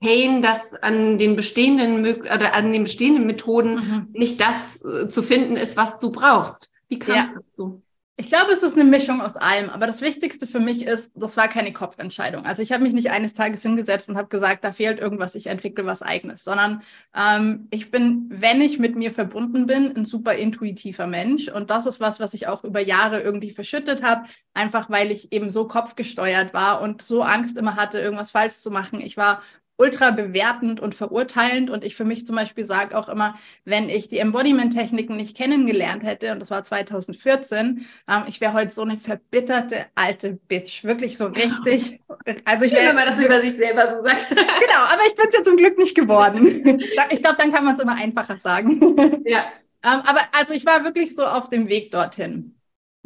Pain, 0.00 0.42
dass 0.42 0.74
an 0.82 1.18
den 1.18 1.36
bestehenden 1.36 2.04
oder 2.20 2.54
an 2.54 2.72
den 2.72 2.84
bestehenden 2.84 3.26
Methoden 3.26 3.74
mhm. 3.74 4.08
nicht 4.12 4.40
das 4.40 4.82
äh, 4.84 5.08
zu 5.08 5.22
finden 5.22 5.56
ist, 5.56 5.76
was 5.76 5.98
du 5.98 6.12
brauchst. 6.12 6.70
Wie 6.88 6.98
kam 6.98 7.16
es 7.16 7.26
ja. 7.26 7.34
dazu? 7.34 7.82
Ich 8.16 8.28
glaube, 8.28 8.52
es 8.52 8.62
ist 8.62 8.78
eine 8.78 8.88
Mischung 8.88 9.20
aus 9.20 9.36
allem. 9.36 9.70
Aber 9.70 9.88
das 9.88 10.00
Wichtigste 10.00 10.46
für 10.46 10.60
mich 10.60 10.86
ist, 10.86 11.12
das 11.16 11.36
war 11.36 11.48
keine 11.48 11.72
Kopfentscheidung. 11.72 12.44
Also 12.44 12.62
ich 12.62 12.70
habe 12.70 12.84
mich 12.84 12.92
nicht 12.92 13.10
eines 13.10 13.34
Tages 13.34 13.62
hingesetzt 13.62 14.08
und 14.08 14.16
habe 14.16 14.28
gesagt, 14.28 14.62
da 14.62 14.70
fehlt 14.70 15.00
irgendwas, 15.00 15.34
ich 15.34 15.48
entwickle 15.48 15.84
was 15.84 16.00
eigenes, 16.00 16.44
sondern 16.44 16.82
ähm, 17.16 17.66
ich 17.72 17.90
bin, 17.90 18.26
wenn 18.28 18.60
ich 18.60 18.78
mit 18.78 18.94
mir 18.94 19.12
verbunden 19.12 19.66
bin, 19.66 19.96
ein 19.96 20.04
super 20.04 20.34
intuitiver 20.34 21.08
Mensch. 21.08 21.48
Und 21.48 21.70
das 21.70 21.86
ist 21.86 21.98
was, 21.98 22.20
was 22.20 22.34
ich 22.34 22.46
auch 22.46 22.62
über 22.62 22.80
Jahre 22.80 23.20
irgendwie 23.20 23.50
verschüttet 23.50 24.04
habe, 24.04 24.28
einfach 24.52 24.90
weil 24.90 25.10
ich 25.10 25.32
eben 25.32 25.50
so 25.50 25.66
kopfgesteuert 25.66 26.54
war 26.54 26.82
und 26.82 27.02
so 27.02 27.22
Angst 27.22 27.58
immer 27.58 27.74
hatte, 27.74 27.98
irgendwas 27.98 28.30
falsch 28.30 28.58
zu 28.58 28.70
machen. 28.70 29.00
Ich 29.00 29.16
war 29.16 29.42
ultra 29.76 30.10
bewertend 30.10 30.80
und 30.80 30.94
verurteilend. 30.94 31.70
Und 31.70 31.84
ich 31.84 31.96
für 31.96 32.04
mich 32.04 32.26
zum 32.26 32.36
Beispiel 32.36 32.66
sage 32.66 32.96
auch 32.96 33.08
immer, 33.08 33.34
wenn 33.64 33.88
ich 33.88 34.08
die 34.08 34.18
Embodiment-Techniken 34.18 35.16
nicht 35.16 35.36
kennengelernt 35.36 36.02
hätte, 36.02 36.32
und 36.32 36.38
das 36.38 36.50
war 36.50 36.64
2014, 36.64 37.86
ähm, 38.08 38.24
ich 38.26 38.40
wäre 38.40 38.52
heute 38.52 38.70
so 38.70 38.82
eine 38.82 38.96
verbitterte 38.96 39.86
alte 39.94 40.38
Bitch. 40.48 40.84
Wirklich 40.84 41.18
so 41.18 41.26
richtig. 41.26 42.00
Also 42.46 42.64
ich 42.64 42.72
wäre. 42.72 42.88
Wenn 42.88 42.94
man 42.94 43.06
das 43.06 43.22
über 43.22 43.40
sich 43.42 43.54
selber 43.54 43.96
so 43.96 44.08
sagt. 44.08 44.28
genau, 44.30 44.82
aber 44.88 45.02
ich 45.06 45.14
bin 45.14 45.26
es 45.28 45.34
ja 45.36 45.42
zum 45.42 45.56
Glück 45.58 45.76
nicht 45.76 45.94
geworden. 45.94 46.78
Ich 47.10 47.20
glaube, 47.20 47.36
dann 47.36 47.52
kann 47.52 47.64
man 47.64 47.74
es 47.74 47.80
immer 47.80 47.96
einfacher 47.96 48.38
sagen. 48.38 48.96
Ja. 49.26 49.44
Ähm, 49.84 50.00
aber 50.06 50.22
also 50.32 50.54
ich 50.54 50.64
war 50.64 50.82
wirklich 50.82 51.14
so 51.14 51.26
auf 51.26 51.50
dem 51.50 51.68
Weg 51.68 51.90
dorthin. 51.90 52.53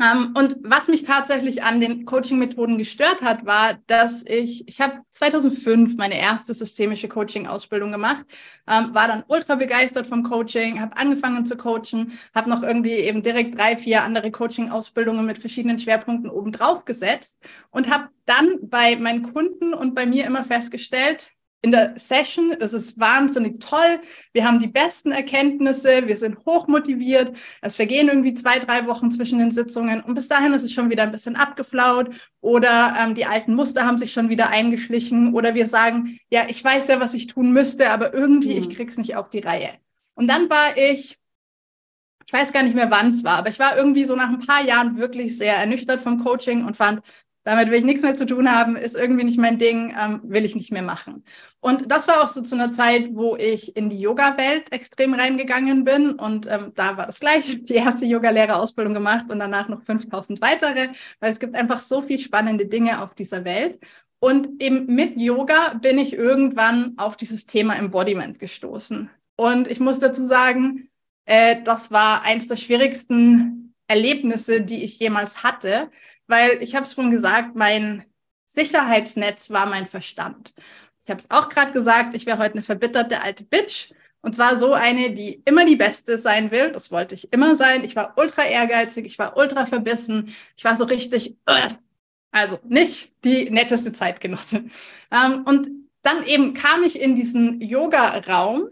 Ähm, 0.01 0.35
und 0.37 0.57
was 0.63 0.89
mich 0.89 1.03
tatsächlich 1.03 1.63
an 1.63 1.81
den 1.81 2.05
Coaching-Methoden 2.05 2.79
gestört 2.79 3.21
hat, 3.23 3.45
war, 3.47 3.75
dass 3.89 4.25
ich, 4.25 4.67
ich 4.69 4.81
habe 4.81 5.01
2005 5.11 5.97
meine 5.97 6.19
erste 6.19 6.55
systemische 6.55 7.09
Coaching-Ausbildung 7.09 7.91
gemacht, 7.91 8.25
ähm, 8.69 8.95
war 8.95 9.09
dann 9.09 9.25
ultra 9.27 9.57
begeistert 9.57 10.07
vom 10.07 10.23
Coaching, 10.23 10.81
habe 10.81 10.97
angefangen 10.97 11.47
zu 11.47 11.57
coachen, 11.57 12.13
habe 12.35 12.49
noch 12.49 12.63
irgendwie 12.63 12.93
eben 12.93 13.23
direkt 13.23 13.59
drei, 13.59 13.77
vier 13.77 14.05
andere 14.05 14.31
Coaching-Ausbildungen 14.31 15.27
mit 15.27 15.39
verschiedenen 15.39 15.79
Schwerpunkten 15.79 16.31
obendrauf 16.31 16.85
gesetzt 16.85 17.39
und 17.71 17.91
habe 17.91 18.09
dann 18.25 18.59
bei 18.63 18.97
meinen 18.97 19.33
Kunden 19.33 19.75
und 19.75 19.95
bei 19.95 20.07
mir 20.07 20.27
immer 20.27 20.45
festgestellt, 20.45 21.33
in 21.61 21.73
der 21.73 21.95
Session. 21.97 22.55
Es 22.59 22.73
ist 22.73 22.99
wahnsinnig 22.99 23.61
toll. 23.61 24.01
Wir 24.33 24.47
haben 24.47 24.61
die 24.61 24.69
besten 24.69 25.11
Erkenntnisse. 25.11 26.07
Wir 26.07 26.17
sind 26.17 26.39
hochmotiviert. 26.47 27.37
Es 27.63 27.77
vergehen 27.77 28.09
irgendwie 28.09 28.35
zwei, 28.35 28.59
drei 28.59 28.87
Wochen 28.87 29.11
zwischen 29.11 29.39
den 29.39 29.51
Sitzungen 29.51 30.01
und 30.03 30.15
bis 30.15 30.29
dahin 30.29 30.53
ist 30.53 30.63
es 30.63 30.73
schon 30.73 30.91
wieder 30.91 31.03
ein 31.03 31.13
bisschen 31.13 31.37
abgeflaut 31.37 32.11
oder 32.41 32.95
ähm, 32.99 33.15
die 33.15 33.27
alten 33.27 33.55
Muster 33.55 33.87
haben 33.87 33.99
sich 33.99 34.13
schon 34.13 34.29
wieder 34.29 34.51
eingeschlichen 34.51 35.35
oder 35.35 35.55
wir 35.55 35.67
sagen, 35.67 36.19
ja, 36.31 36.47
ich 36.49 36.63
weiß 36.63 36.89
ja, 36.89 37.01
was 37.01 37.15
ich 37.15 37.27
tun 37.27 37.53
müsste, 37.53 37.91
aber 37.91 38.15
irgendwie 38.15 38.55
mhm. 38.55 38.61
ich 38.61 38.77
krieg's 38.77 38.99
nicht 38.99 39.17
auf 39.17 39.31
die 39.31 39.41
Reihe. 39.41 39.71
Und 40.15 40.29
dann 40.29 40.49
war 40.51 40.77
ich 40.77 41.19
ich 42.27 42.33
weiß 42.35 42.53
gar 42.53 42.63
nicht 42.63 42.75
mehr, 42.75 42.91
wann 42.91 43.09
es 43.09 43.25
war, 43.25 43.39
aber 43.39 43.49
ich 43.49 43.59
war 43.59 43.79
irgendwie 43.79 44.05
so 44.05 44.15
nach 44.15 44.29
ein 44.29 44.41
paar 44.41 44.63
Jahren 44.63 44.99
wirklich 44.99 45.39
sehr 45.39 45.57
ernüchtert 45.57 45.99
vom 45.99 46.23
Coaching 46.23 46.63
und 46.67 46.77
fand, 46.77 47.01
damit 47.49 47.71
will 47.71 47.79
ich 47.79 47.85
nichts 47.85 48.03
mehr 48.03 48.15
zu 48.15 48.27
tun 48.27 48.55
haben, 48.55 48.77
ist 48.77 48.95
irgendwie 48.95 49.25
nicht 49.25 49.39
mein 49.39 49.57
Ding, 49.57 49.97
ähm, 49.99 50.21
will 50.23 50.45
ich 50.45 50.55
nicht 50.55 50.71
mehr 50.71 50.83
machen. 50.83 51.25
Und 51.61 51.91
das 51.91 52.07
war 52.07 52.23
auch 52.23 52.29
so 52.29 52.43
zu 52.43 52.55
einer 52.55 52.73
Zeit, 52.73 53.09
wo 53.15 53.37
ich 53.37 53.75
in 53.75 53.89
die 53.89 53.99
Yoga-Welt 53.99 54.71
extrem 54.71 55.15
reingegangen 55.15 55.83
bin. 55.83 56.13
Und 56.13 56.47
ähm, 56.47 56.73
da 56.75 56.99
war 56.99 57.07
das 57.07 57.21
gleiche, 57.21 57.57
die 57.61 57.77
erste 57.77 58.05
Yoga-Lehrerausbildung 58.05 58.93
gemacht 58.93 59.31
und 59.31 59.39
danach 59.39 59.67
noch 59.71 59.83
5000 59.83 60.43
weitere, 60.43 60.89
weil 61.21 61.33
es 61.33 61.41
gibt 61.41 61.55
einfach 61.55 61.81
so 61.81 62.03
viel 62.03 62.21
spannende 62.21 62.67
Dinge 62.67 63.03
auf 63.03 63.15
dieser 63.15 63.47
Welt. 63.47 63.81
Und 64.21 64.63
eben 64.63 64.85
mit 64.95 65.17
Yoga 65.17 65.73
bin 65.81 65.99
ich 65.99 66.13
irgendwann 66.13 66.99
auf 66.99 67.17
dieses 67.17 67.47
Thema 67.47 67.77
Embodiment 67.77 68.39
gestoßen. 68.39 69.09
Und 69.37 69.69
ich 69.69 69.81
muss 69.81 70.01
dazu 70.01 70.23
sagen, 70.23 70.91
äh, 71.25 71.63
das 71.65 71.91
war 71.91 72.25
eines 72.25 72.49
der 72.49 72.57
schwierigsten 72.57 73.73
Erlebnisse, 73.87 74.61
die 74.61 74.85
ich 74.85 74.99
jemals 74.99 75.43
hatte, 75.43 75.91
weil 76.29 76.63
ich 76.63 76.75
habe 76.77 76.85
es 76.85 76.93
vorhin 76.93 77.13
gesagt, 77.13 77.57
mein 77.57 78.05
Sicherheitsnetz 78.45 79.51
war 79.51 79.67
mein 79.67 79.87
Verstand. 79.87 80.55
Ich 81.03 81.11
habe 81.11 81.21
es 81.21 81.31
auch 81.31 81.49
gerade 81.49 81.73
gesagt, 81.73 82.15
ich 82.15 82.27
wäre 82.27 82.39
heute 82.39 82.55
eine 82.55 82.63
verbitterte 82.63 83.23
alte 83.23 83.45
Bitch. 83.45 83.93
Und 84.21 84.35
zwar 84.35 84.59
so 84.59 84.73
eine, 84.73 85.13
die 85.13 85.43
immer 85.45 85.65
die 85.65 85.77
Beste 85.77 86.19
sein 86.19 86.51
will. 86.51 86.73
Das 86.73 86.91
wollte 86.91 87.15
ich 87.15 87.33
immer 87.33 87.57
sein. 87.57 87.85
Ich 87.85 87.97
war 87.97 88.15
ultra 88.17 88.45
ehrgeizig, 88.45 89.07
ich 89.07 89.19
war 89.19 89.37
ultra 89.37 89.65
verbissen. 89.65 90.35
Ich 90.57 90.65
war 90.65 90.77
so 90.77 90.85
richtig, 90.85 91.37
uh, 91.49 91.75
also 92.31 92.59
nicht 92.65 93.13
die 93.25 93.49
netteste 93.51 93.93
Zeitgenossin. 93.93 94.71
Ähm, 95.11 95.45
und 95.47 95.69
dann 96.03 96.25
eben 96.25 96.55
kam 96.55 96.83
ich 96.83 97.01
in 97.01 97.17
diesen 97.17 97.61
Yoga-Raum 97.61 98.71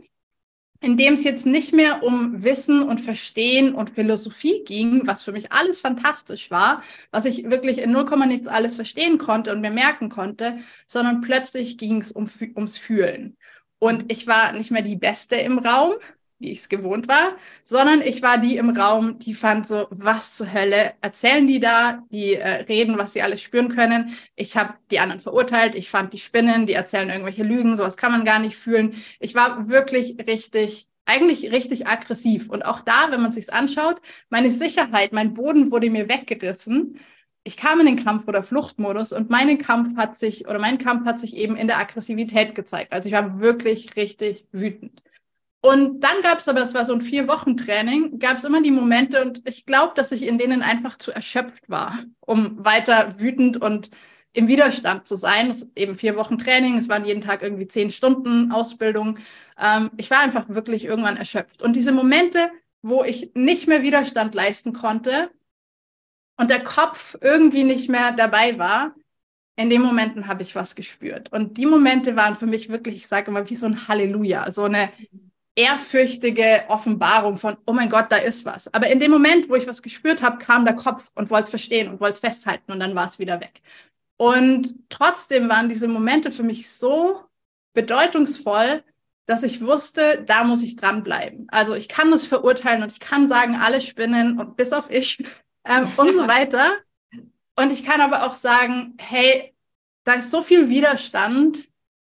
in 0.86 0.96
dem 0.96 1.14
es 1.14 1.24
jetzt 1.24 1.46
nicht 1.46 1.72
mehr 1.74 2.04
um 2.04 2.44
Wissen 2.44 2.80
und 2.80 3.00
Verstehen 3.00 3.74
und 3.74 3.90
Philosophie 3.90 4.62
ging, 4.64 5.04
was 5.04 5.24
für 5.24 5.32
mich 5.32 5.50
alles 5.50 5.80
fantastisch 5.80 6.48
war, 6.52 6.80
was 7.10 7.24
ich 7.24 7.50
wirklich 7.50 7.78
in 7.78 7.90
0, 7.90 8.04
nichts 8.28 8.46
alles 8.46 8.76
verstehen 8.76 9.18
konnte 9.18 9.50
und 9.50 9.62
mir 9.62 9.72
merken 9.72 10.10
konnte, 10.10 10.58
sondern 10.86 11.22
plötzlich 11.22 11.76
ging 11.76 12.00
es 12.00 12.12
um, 12.12 12.30
ums 12.54 12.78
Fühlen. 12.78 13.36
Und 13.80 14.12
ich 14.12 14.28
war 14.28 14.52
nicht 14.52 14.70
mehr 14.70 14.82
die 14.82 14.94
Beste 14.94 15.34
im 15.34 15.58
Raum, 15.58 15.94
wie 16.38 16.50
ich 16.50 16.60
es 16.60 16.68
gewohnt 16.68 17.08
war, 17.08 17.36
sondern 17.62 18.02
ich 18.02 18.22
war 18.22 18.38
die 18.38 18.56
im 18.56 18.70
Raum, 18.70 19.18
die 19.18 19.34
fand 19.34 19.66
so, 19.66 19.86
was 19.90 20.36
zur 20.36 20.52
Hölle 20.52 20.92
erzählen 21.00 21.46
die 21.46 21.60
da? 21.60 22.02
Die 22.10 22.34
äh, 22.34 22.62
reden, 22.62 22.98
was 22.98 23.14
sie 23.14 23.22
alles 23.22 23.40
spüren 23.40 23.68
können. 23.68 24.16
Ich 24.34 24.56
habe 24.56 24.74
die 24.90 25.00
anderen 25.00 25.20
verurteilt, 25.20 25.74
ich 25.74 25.90
fand 25.90 26.12
die 26.12 26.18
Spinnen, 26.18 26.66
die 26.66 26.74
erzählen 26.74 27.08
irgendwelche 27.08 27.42
Lügen, 27.42 27.76
sowas 27.76 27.96
kann 27.96 28.12
man 28.12 28.24
gar 28.24 28.38
nicht 28.38 28.56
fühlen. 28.56 28.94
Ich 29.20 29.34
war 29.34 29.68
wirklich 29.68 30.16
richtig 30.26 30.88
eigentlich 31.06 31.52
richtig 31.52 31.86
aggressiv. 31.86 32.50
Und 32.50 32.64
auch 32.64 32.82
da, 32.82 33.10
wenn 33.10 33.22
man 33.22 33.32
sich's 33.32 33.48
anschaut, 33.48 34.00
meine 34.28 34.50
Sicherheit, 34.50 35.12
mein 35.12 35.34
Boden 35.34 35.70
wurde 35.70 35.88
mir 35.88 36.08
weggerissen. 36.08 36.98
Ich 37.44 37.56
kam 37.56 37.78
in 37.80 37.86
den 37.86 38.04
Kampf- 38.04 38.26
oder 38.26 38.42
Fluchtmodus 38.42 39.12
und 39.12 39.30
mein 39.30 39.56
Kampf 39.58 39.96
hat 39.96 40.16
sich 40.16 40.48
oder 40.48 40.58
mein 40.58 40.78
Kampf 40.78 41.06
hat 41.06 41.20
sich 41.20 41.36
eben 41.36 41.56
in 41.56 41.68
der 41.68 41.78
Aggressivität 41.78 42.56
gezeigt. 42.56 42.92
Also 42.92 43.08
ich 43.08 43.14
war 43.14 43.40
wirklich 43.40 43.94
richtig 43.96 44.46
wütend. 44.50 45.00
Und 45.66 46.00
dann 46.00 46.22
gab 46.22 46.38
es 46.38 46.46
aber, 46.46 46.62
es 46.62 46.74
war 46.74 46.84
so 46.84 46.92
ein 46.92 47.00
Vier-Wochen-Training, 47.00 48.20
gab 48.20 48.36
es 48.36 48.44
immer 48.44 48.62
die 48.62 48.70
Momente 48.70 49.20
und 49.20 49.42
ich 49.48 49.66
glaube, 49.66 49.94
dass 49.96 50.12
ich 50.12 50.22
in 50.22 50.38
denen 50.38 50.62
einfach 50.62 50.96
zu 50.96 51.10
erschöpft 51.10 51.68
war, 51.68 52.04
um 52.20 52.64
weiter 52.64 53.18
wütend 53.18 53.56
und 53.56 53.90
im 54.32 54.46
Widerstand 54.46 55.08
zu 55.08 55.16
sein. 55.16 55.50
Es 55.50 55.68
eben 55.74 55.96
vier 55.96 56.16
Wochen 56.16 56.38
Training, 56.38 56.76
es 56.78 56.88
waren 56.88 57.04
jeden 57.04 57.20
Tag 57.20 57.42
irgendwie 57.42 57.66
zehn 57.66 57.90
Stunden 57.90 58.52
Ausbildung. 58.52 59.18
Ähm, 59.58 59.90
ich 59.96 60.08
war 60.08 60.20
einfach 60.20 60.48
wirklich 60.48 60.84
irgendwann 60.84 61.16
erschöpft. 61.16 61.62
Und 61.62 61.74
diese 61.74 61.90
Momente, 61.90 62.48
wo 62.82 63.02
ich 63.02 63.32
nicht 63.34 63.66
mehr 63.66 63.82
Widerstand 63.82 64.36
leisten 64.36 64.72
konnte, 64.72 65.30
und 66.36 66.50
der 66.50 66.62
Kopf 66.62 67.16
irgendwie 67.20 67.64
nicht 67.64 67.88
mehr 67.88 68.12
dabei 68.12 68.58
war, 68.58 68.94
in 69.56 69.70
den 69.70 69.82
Momenten 69.82 70.28
habe 70.28 70.42
ich 70.42 70.54
was 70.54 70.74
gespürt. 70.74 71.32
Und 71.32 71.56
die 71.58 71.66
Momente 71.66 72.14
waren 72.14 72.36
für 72.36 72.46
mich 72.46 72.68
wirklich, 72.68 72.96
ich 72.96 73.08
sage 73.08 73.30
immer, 73.30 73.48
wie 73.48 73.56
so 73.56 73.66
ein 73.66 73.88
Halleluja, 73.88 74.50
so 74.52 74.64
eine 74.64 74.90
ehrfürchtige 75.56 76.64
Offenbarung 76.68 77.38
von, 77.38 77.56
oh 77.66 77.72
mein 77.72 77.88
Gott, 77.88 78.06
da 78.10 78.16
ist 78.16 78.44
was. 78.44 78.72
Aber 78.72 78.88
in 78.88 79.00
dem 79.00 79.10
Moment, 79.10 79.48
wo 79.48 79.56
ich 79.56 79.66
was 79.66 79.82
gespürt 79.82 80.22
habe, 80.22 80.38
kam 80.38 80.64
der 80.64 80.76
Kopf 80.76 81.10
und 81.14 81.30
wollte 81.30 81.44
es 81.44 81.50
verstehen 81.50 81.90
und 81.90 82.00
wollte 82.00 82.14
es 82.14 82.20
festhalten 82.20 82.70
und 82.72 82.78
dann 82.80 82.94
war 82.94 83.06
es 83.06 83.18
wieder 83.18 83.40
weg. 83.40 83.62
Und 84.18 84.74
trotzdem 84.90 85.48
waren 85.48 85.68
diese 85.68 85.88
Momente 85.88 86.30
für 86.30 86.42
mich 86.42 86.70
so 86.70 87.22
bedeutungsvoll, 87.72 88.82
dass 89.26 89.42
ich 89.42 89.60
wusste, 89.60 90.22
da 90.24 90.44
muss 90.44 90.62
ich 90.62 90.76
dranbleiben. 90.76 91.48
Also 91.50 91.74
ich 91.74 91.88
kann 91.88 92.10
das 92.10 92.26
verurteilen 92.26 92.82
und 92.82 92.92
ich 92.92 93.00
kann 93.00 93.28
sagen, 93.28 93.56
alle 93.56 93.80
spinnen 93.80 94.38
und 94.38 94.56
bis 94.56 94.72
auf 94.72 94.90
ich 94.90 95.18
ähm, 95.64 95.88
und 95.96 96.14
so 96.14 96.28
weiter. 96.28 96.76
Und 97.56 97.72
ich 97.72 97.82
kann 97.82 98.02
aber 98.02 98.26
auch 98.26 98.34
sagen, 98.34 98.94
hey, 98.98 99.54
da 100.04 100.14
ist 100.14 100.30
so 100.30 100.42
viel 100.42 100.68
Widerstand, 100.68 101.66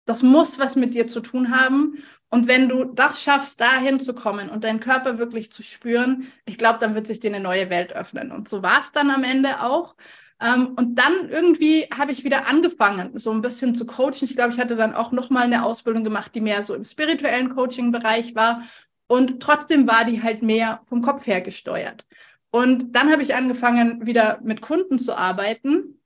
das 0.05 0.21
muss 0.21 0.59
was 0.59 0.75
mit 0.75 0.93
dir 0.93 1.07
zu 1.07 1.21
tun 1.21 1.55
haben. 1.55 2.03
Und 2.35 2.49
wenn 2.49 2.67
du 2.67 2.83
das 2.83 3.23
schaffst, 3.23 3.61
dahin 3.61 4.01
zu 4.01 4.13
kommen 4.13 4.49
und 4.49 4.65
deinen 4.65 4.81
Körper 4.81 5.19
wirklich 5.19 5.53
zu 5.53 5.63
spüren, 5.63 6.27
ich 6.43 6.57
glaube, 6.57 6.79
dann 6.79 6.93
wird 6.93 7.07
sich 7.07 7.21
dir 7.21 7.33
eine 7.33 7.39
neue 7.39 7.69
Welt 7.69 7.93
öffnen. 7.93 8.33
Und 8.33 8.49
so 8.49 8.61
war 8.61 8.81
es 8.81 8.91
dann 8.91 9.09
am 9.09 9.23
Ende 9.23 9.61
auch. 9.61 9.95
Ähm, 10.41 10.73
und 10.75 10.95
dann 10.95 11.29
irgendwie 11.29 11.87
habe 11.97 12.11
ich 12.11 12.25
wieder 12.25 12.45
angefangen, 12.47 13.17
so 13.17 13.31
ein 13.31 13.41
bisschen 13.41 13.73
zu 13.73 13.85
coachen. 13.85 14.23
Ich 14.23 14.35
glaube, 14.35 14.51
ich 14.51 14.59
hatte 14.59 14.75
dann 14.75 14.93
auch 14.93 15.13
nochmal 15.13 15.43
eine 15.43 15.63
Ausbildung 15.63 16.03
gemacht, 16.03 16.35
die 16.35 16.41
mehr 16.41 16.61
so 16.63 16.75
im 16.75 16.83
spirituellen 16.83 17.55
Coaching-Bereich 17.55 18.35
war. 18.35 18.63
Und 19.07 19.41
trotzdem 19.41 19.87
war 19.87 20.03
die 20.03 20.21
halt 20.21 20.41
mehr 20.41 20.81
vom 20.89 21.01
Kopf 21.01 21.25
her 21.27 21.39
gesteuert. 21.39 22.05
Und 22.51 22.91
dann 22.91 23.13
habe 23.13 23.23
ich 23.23 23.33
angefangen, 23.33 24.05
wieder 24.05 24.41
mit 24.43 24.59
Kunden 24.59 24.99
zu 24.99 25.17
arbeiten. 25.17 26.01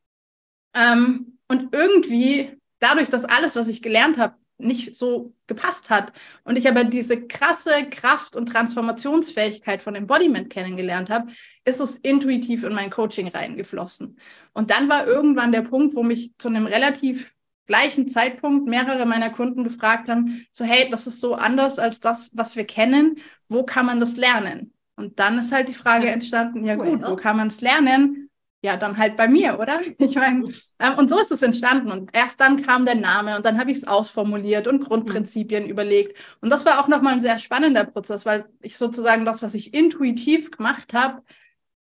Ähm, 0.75 1.39
und 1.47 1.73
irgendwie, 1.73 2.55
dadurch, 2.77 3.09
dass 3.09 3.25
alles, 3.25 3.55
was 3.55 3.67
ich 3.67 3.81
gelernt 3.81 4.19
habe, 4.19 4.35
nicht 4.59 4.95
so 4.95 5.33
gepasst 5.47 5.89
hat 5.89 6.13
und 6.43 6.57
ich 6.57 6.69
aber 6.69 6.83
diese 6.83 7.25
krasse 7.27 7.89
Kraft 7.89 8.35
und 8.35 8.47
Transformationsfähigkeit 8.47 9.81
von 9.81 9.95
Embodiment 9.95 10.49
kennengelernt 10.49 11.09
habe, 11.09 11.31
ist 11.65 11.79
es 11.79 11.95
intuitiv 11.97 12.63
in 12.63 12.73
mein 12.73 12.89
Coaching 12.89 13.29
reingeflossen. 13.29 14.19
Und 14.53 14.71
dann 14.71 14.89
war 14.89 15.07
irgendwann 15.07 15.51
der 15.51 15.61
Punkt, 15.61 15.95
wo 15.95 16.03
mich 16.03 16.33
zu 16.37 16.49
einem 16.49 16.65
relativ 16.65 17.31
gleichen 17.65 18.07
Zeitpunkt 18.07 18.67
mehrere 18.67 19.05
meiner 19.05 19.29
Kunden 19.29 19.63
gefragt 19.63 20.09
haben, 20.09 20.45
so 20.51 20.65
hey, 20.65 20.89
das 20.89 21.07
ist 21.07 21.21
so 21.21 21.35
anders 21.35 21.79
als 21.79 21.99
das, 21.99 22.31
was 22.33 22.55
wir 22.55 22.65
kennen, 22.65 23.17
wo 23.47 23.63
kann 23.63 23.85
man 23.85 23.99
das 23.99 24.17
lernen? 24.17 24.73
Und 24.95 25.19
dann 25.19 25.39
ist 25.39 25.51
halt 25.51 25.69
die 25.69 25.73
Frage 25.73 26.09
entstanden, 26.09 26.65
ja 26.65 26.75
gut, 26.75 27.01
wo 27.07 27.15
kann 27.15 27.37
man 27.37 27.47
es 27.47 27.61
lernen? 27.61 28.28
Ja, 28.61 28.75
dann 28.75 28.97
halt 28.97 29.15
bei 29.15 29.27
mir, 29.27 29.57
oder? 29.57 29.81
Ich 29.99 30.15
meine, 30.15 30.49
ähm, 30.79 30.93
und 30.97 31.09
so 31.09 31.19
ist 31.19 31.31
es 31.31 31.41
entstanden. 31.41 31.91
Und 31.91 32.09
erst 32.13 32.41
dann 32.41 32.61
kam 32.61 32.85
der 32.85 32.95
Name 32.95 33.37
und 33.37 33.45
dann 33.45 33.57
habe 33.57 33.71
ich 33.71 33.77
es 33.77 33.87
ausformuliert 33.87 34.67
und 34.67 34.83
Grundprinzipien 34.83 35.63
mhm. 35.63 35.69
überlegt. 35.69 36.17
Und 36.41 36.49
das 36.49 36.65
war 36.65 36.83
auch 36.83 36.87
nochmal 36.87 37.13
ein 37.13 37.21
sehr 37.21 37.39
spannender 37.39 37.85
Prozess, 37.85 38.25
weil 38.25 38.45
ich 38.61 38.77
sozusagen 38.77 39.25
das, 39.25 39.41
was 39.41 39.53
ich 39.53 39.73
intuitiv 39.73 40.51
gemacht 40.51 40.93
habe, 40.93 41.21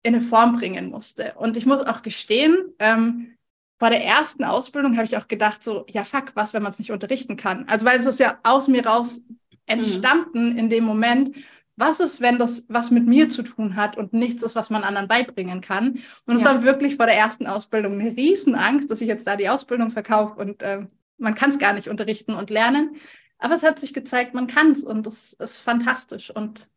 in 0.04 0.16
eine 0.16 0.24
Form 0.24 0.58
bringen 0.58 0.90
musste. 0.90 1.34
Und 1.38 1.58
ich 1.58 1.66
muss 1.66 1.82
auch 1.82 2.02
gestehen, 2.02 2.58
ähm, 2.80 3.38
vor 3.80 3.90
der 3.90 4.04
ersten 4.04 4.44
Ausbildung 4.44 4.96
habe 4.96 5.06
ich 5.06 5.18
auch 5.18 5.28
gedacht, 5.28 5.64
so, 5.64 5.86
ja, 5.90 6.04
fuck, 6.04 6.32
was, 6.34 6.54
wenn 6.54 6.64
man 6.64 6.72
es 6.72 6.80
nicht 6.80 6.92
unterrichten 6.92 7.38
kann? 7.38 7.66
Also, 7.68 7.86
weil 7.86 8.00
es 8.00 8.06
ist 8.06 8.20
ja 8.20 8.40
aus 8.44 8.68
mir 8.68 8.86
raus 8.86 9.22
mhm. 9.28 9.38
entstanden 9.68 10.52
mhm. 10.54 10.58
in 10.58 10.70
dem 10.70 10.84
Moment 10.84 11.36
was 11.78 12.00
ist, 12.00 12.20
wenn 12.20 12.40
das 12.40 12.66
was 12.68 12.92
mit 12.92 13.06
mir 13.06 13.30
zu 13.30 13.44
tun 13.44 13.76
hat 13.76 13.98
und 13.98 14.12
nichts 14.12 14.44
ist, 14.44 14.56
was 14.56 14.70
man 14.70 14.84
anderen 14.84 15.08
beibringen 15.08 15.62
kann? 15.62 16.00
Und 16.26 16.36
es 16.36 16.42
ja. 16.42 16.56
war 16.56 16.64
wirklich 16.64 16.98
vor 16.98 17.06
der 17.06 17.16
ersten 17.16 17.48
Ausbildung 17.48 18.00
eine 18.00 18.18
Riesenangst, 18.18 18.90
dass 18.92 19.00
ich 19.00 19.08
jetzt 19.08 19.28
da 19.28 19.36
die 19.36 19.48
Ausbildung 19.48 19.92
verkaufe 19.92 20.40
und 20.40 20.62
äh, 20.64 20.88
man 21.18 21.36
kann 21.36 21.52
es 21.52 21.60
gar 21.60 21.74
nicht 21.74 21.88
unterrichten 21.88 22.34
und 22.34 22.50
lernen. 22.50 22.98
Aber 23.38 23.56
es 23.56 23.64
hat 23.64 23.80
sich 23.80 23.94
gezeigt, 23.94 24.34
man 24.34 24.48
kann 24.48 24.72
es 24.72 24.84
und 24.84 25.06
das 25.06 25.34
ist 25.34 25.60
fantastisch 25.60 26.32
und 26.36 26.68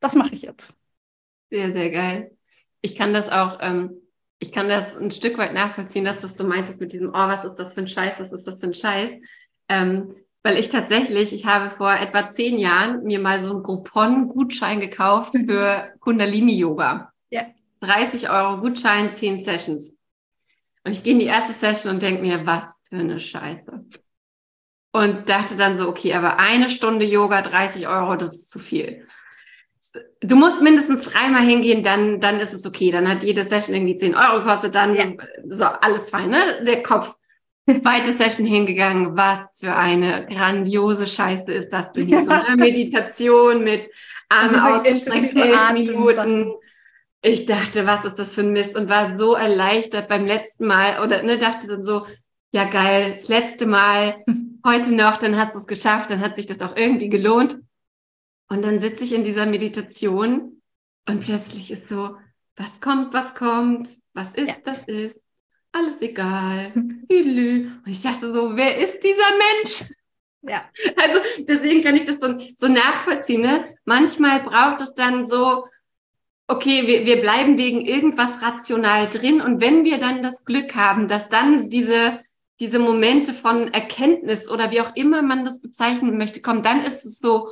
das 0.00 0.14
mache 0.14 0.34
ich 0.34 0.42
jetzt. 0.42 0.72
Sehr, 1.50 1.72
sehr 1.72 1.90
geil. 1.90 2.36
Ich 2.80 2.94
kann 2.94 3.12
das 3.12 3.28
auch, 3.28 3.58
ähm, 3.60 4.00
ich 4.38 4.52
kann 4.52 4.68
das 4.68 4.96
ein 4.96 5.10
Stück 5.10 5.36
weit 5.36 5.52
nachvollziehen, 5.52 6.04
dass 6.04 6.20
das 6.20 6.36
du 6.36 6.44
meintest 6.44 6.80
mit 6.80 6.92
diesem, 6.92 7.08
oh, 7.08 7.12
was 7.12 7.44
ist 7.44 7.56
das 7.56 7.74
für 7.74 7.80
ein 7.80 7.86
Scheiß, 7.88 8.14
was 8.18 8.32
ist 8.32 8.46
das 8.46 8.60
für 8.60 8.66
ein 8.66 8.74
Scheiß. 8.74 9.20
Ähm, 9.68 10.14
weil 10.44 10.58
ich 10.58 10.68
tatsächlich, 10.68 11.32
ich 11.32 11.46
habe 11.46 11.70
vor 11.70 11.92
etwa 11.92 12.30
zehn 12.30 12.58
Jahren 12.58 13.02
mir 13.02 13.18
mal 13.18 13.40
so 13.40 13.54
einen 13.54 13.62
Groupon-Gutschein 13.62 14.78
gekauft 14.78 15.32
für 15.32 15.92
Kundalini-Yoga. 16.00 17.12
Ja. 17.30 17.46
30 17.80 18.28
Euro 18.28 18.60
Gutschein, 18.60 19.16
10 19.16 19.42
Sessions. 19.42 19.96
Und 20.84 20.92
ich 20.92 21.02
gehe 21.02 21.14
in 21.14 21.18
die 21.18 21.26
erste 21.26 21.54
Session 21.54 21.94
und 21.94 22.02
denke 22.02 22.20
mir, 22.20 22.46
was 22.46 22.64
für 22.90 22.96
eine 22.96 23.18
Scheiße. 23.18 23.86
Und 24.92 25.28
dachte 25.30 25.56
dann 25.56 25.78
so, 25.78 25.88
okay, 25.88 26.12
aber 26.12 26.38
eine 26.38 26.68
Stunde 26.68 27.06
Yoga, 27.06 27.40
30 27.40 27.88
Euro, 27.88 28.14
das 28.14 28.34
ist 28.34 28.52
zu 28.52 28.58
viel. 28.58 29.08
Du 30.20 30.36
musst 30.36 30.60
mindestens 30.60 31.08
dreimal 31.10 31.42
hingehen, 31.42 31.82
dann, 31.82 32.20
dann 32.20 32.38
ist 32.38 32.52
es 32.52 32.66
okay. 32.66 32.90
Dann 32.90 33.08
hat 33.08 33.22
jede 33.22 33.44
Session 33.44 33.74
irgendwie 33.74 33.96
10 33.96 34.14
Euro 34.14 34.40
gekostet, 34.40 34.74
dann 34.74 34.94
ja. 34.94 35.06
so 35.46 35.64
alles 35.64 36.10
fein, 36.10 36.28
ne? 36.28 36.62
Der 36.66 36.82
Kopf 36.82 37.16
Zweite 37.66 38.14
Session 38.14 38.44
hingegangen, 38.44 39.16
was 39.16 39.58
für 39.58 39.74
eine 39.74 40.26
grandiose 40.26 41.06
Scheiße 41.06 41.50
ist 41.50 41.70
das 41.70 41.92
denn 41.92 42.06
hier? 42.06 42.24
So 42.24 42.30
eine 42.30 42.56
Meditation 42.56 43.64
mit 43.64 43.88
Arme 44.28 44.74
ausgestreckt, 44.74 45.34
Minuten. 45.34 46.52
Ich 47.22 47.46
dachte, 47.46 47.86
was 47.86 48.04
ist 48.04 48.18
das 48.18 48.34
für 48.34 48.42
ein 48.42 48.52
Mist? 48.52 48.76
Und 48.76 48.90
war 48.90 49.16
so 49.16 49.34
erleichtert 49.34 50.08
beim 50.08 50.26
letzten 50.26 50.66
Mal 50.66 51.02
oder 51.02 51.22
ne, 51.22 51.38
dachte 51.38 51.66
dann 51.66 51.82
so, 51.82 52.06
ja 52.52 52.64
geil, 52.64 53.14
das 53.16 53.28
letzte 53.28 53.64
Mal, 53.64 54.22
heute 54.66 54.94
noch, 54.94 55.16
dann 55.16 55.36
hast 55.36 55.54
du 55.54 55.60
es 55.60 55.66
geschafft, 55.66 56.10
dann 56.10 56.20
hat 56.20 56.36
sich 56.36 56.46
das 56.46 56.60
auch 56.60 56.76
irgendwie 56.76 57.08
gelohnt. 57.08 57.58
Und 58.50 58.62
dann 58.62 58.82
sitze 58.82 59.04
ich 59.04 59.14
in 59.14 59.24
dieser 59.24 59.46
Meditation 59.46 60.60
und 61.08 61.20
plötzlich 61.20 61.70
ist 61.70 61.88
so, 61.88 62.16
was 62.56 62.80
kommt, 62.80 63.14
was 63.14 63.34
kommt, 63.34 63.88
was 64.12 64.32
ist, 64.32 64.48
ja. 64.48 64.54
das 64.64 64.78
ist 64.86 65.23
alles 65.74 66.00
egal. 66.00 66.72
Und 66.74 67.06
ich 67.86 68.02
dachte 68.02 68.32
so, 68.32 68.56
wer 68.56 68.78
ist 68.78 69.00
dieser 69.02 69.30
Mensch? 69.38 69.90
Ja. 70.42 70.64
Also 70.96 71.20
deswegen 71.40 71.82
kann 71.82 71.96
ich 71.96 72.04
das 72.04 72.16
so, 72.20 72.38
so 72.56 72.68
nachvollziehen. 72.68 73.42
Ne? 73.42 73.76
Manchmal 73.84 74.40
braucht 74.40 74.80
es 74.80 74.94
dann 74.94 75.26
so, 75.26 75.66
okay, 76.46 76.86
wir, 76.86 77.06
wir 77.06 77.20
bleiben 77.20 77.58
wegen 77.58 77.84
irgendwas 77.84 78.42
rational 78.42 79.08
drin. 79.08 79.40
Und 79.40 79.60
wenn 79.60 79.84
wir 79.84 79.98
dann 79.98 80.22
das 80.22 80.44
Glück 80.44 80.74
haben, 80.74 81.08
dass 81.08 81.28
dann 81.28 81.70
diese, 81.70 82.20
diese 82.60 82.78
Momente 82.78 83.32
von 83.32 83.72
Erkenntnis 83.72 84.48
oder 84.48 84.70
wie 84.70 84.80
auch 84.80 84.94
immer 84.94 85.22
man 85.22 85.44
das 85.44 85.60
bezeichnen 85.60 86.18
möchte, 86.18 86.40
kommen, 86.40 86.62
dann 86.62 86.84
ist 86.84 87.04
es 87.04 87.18
so, 87.18 87.48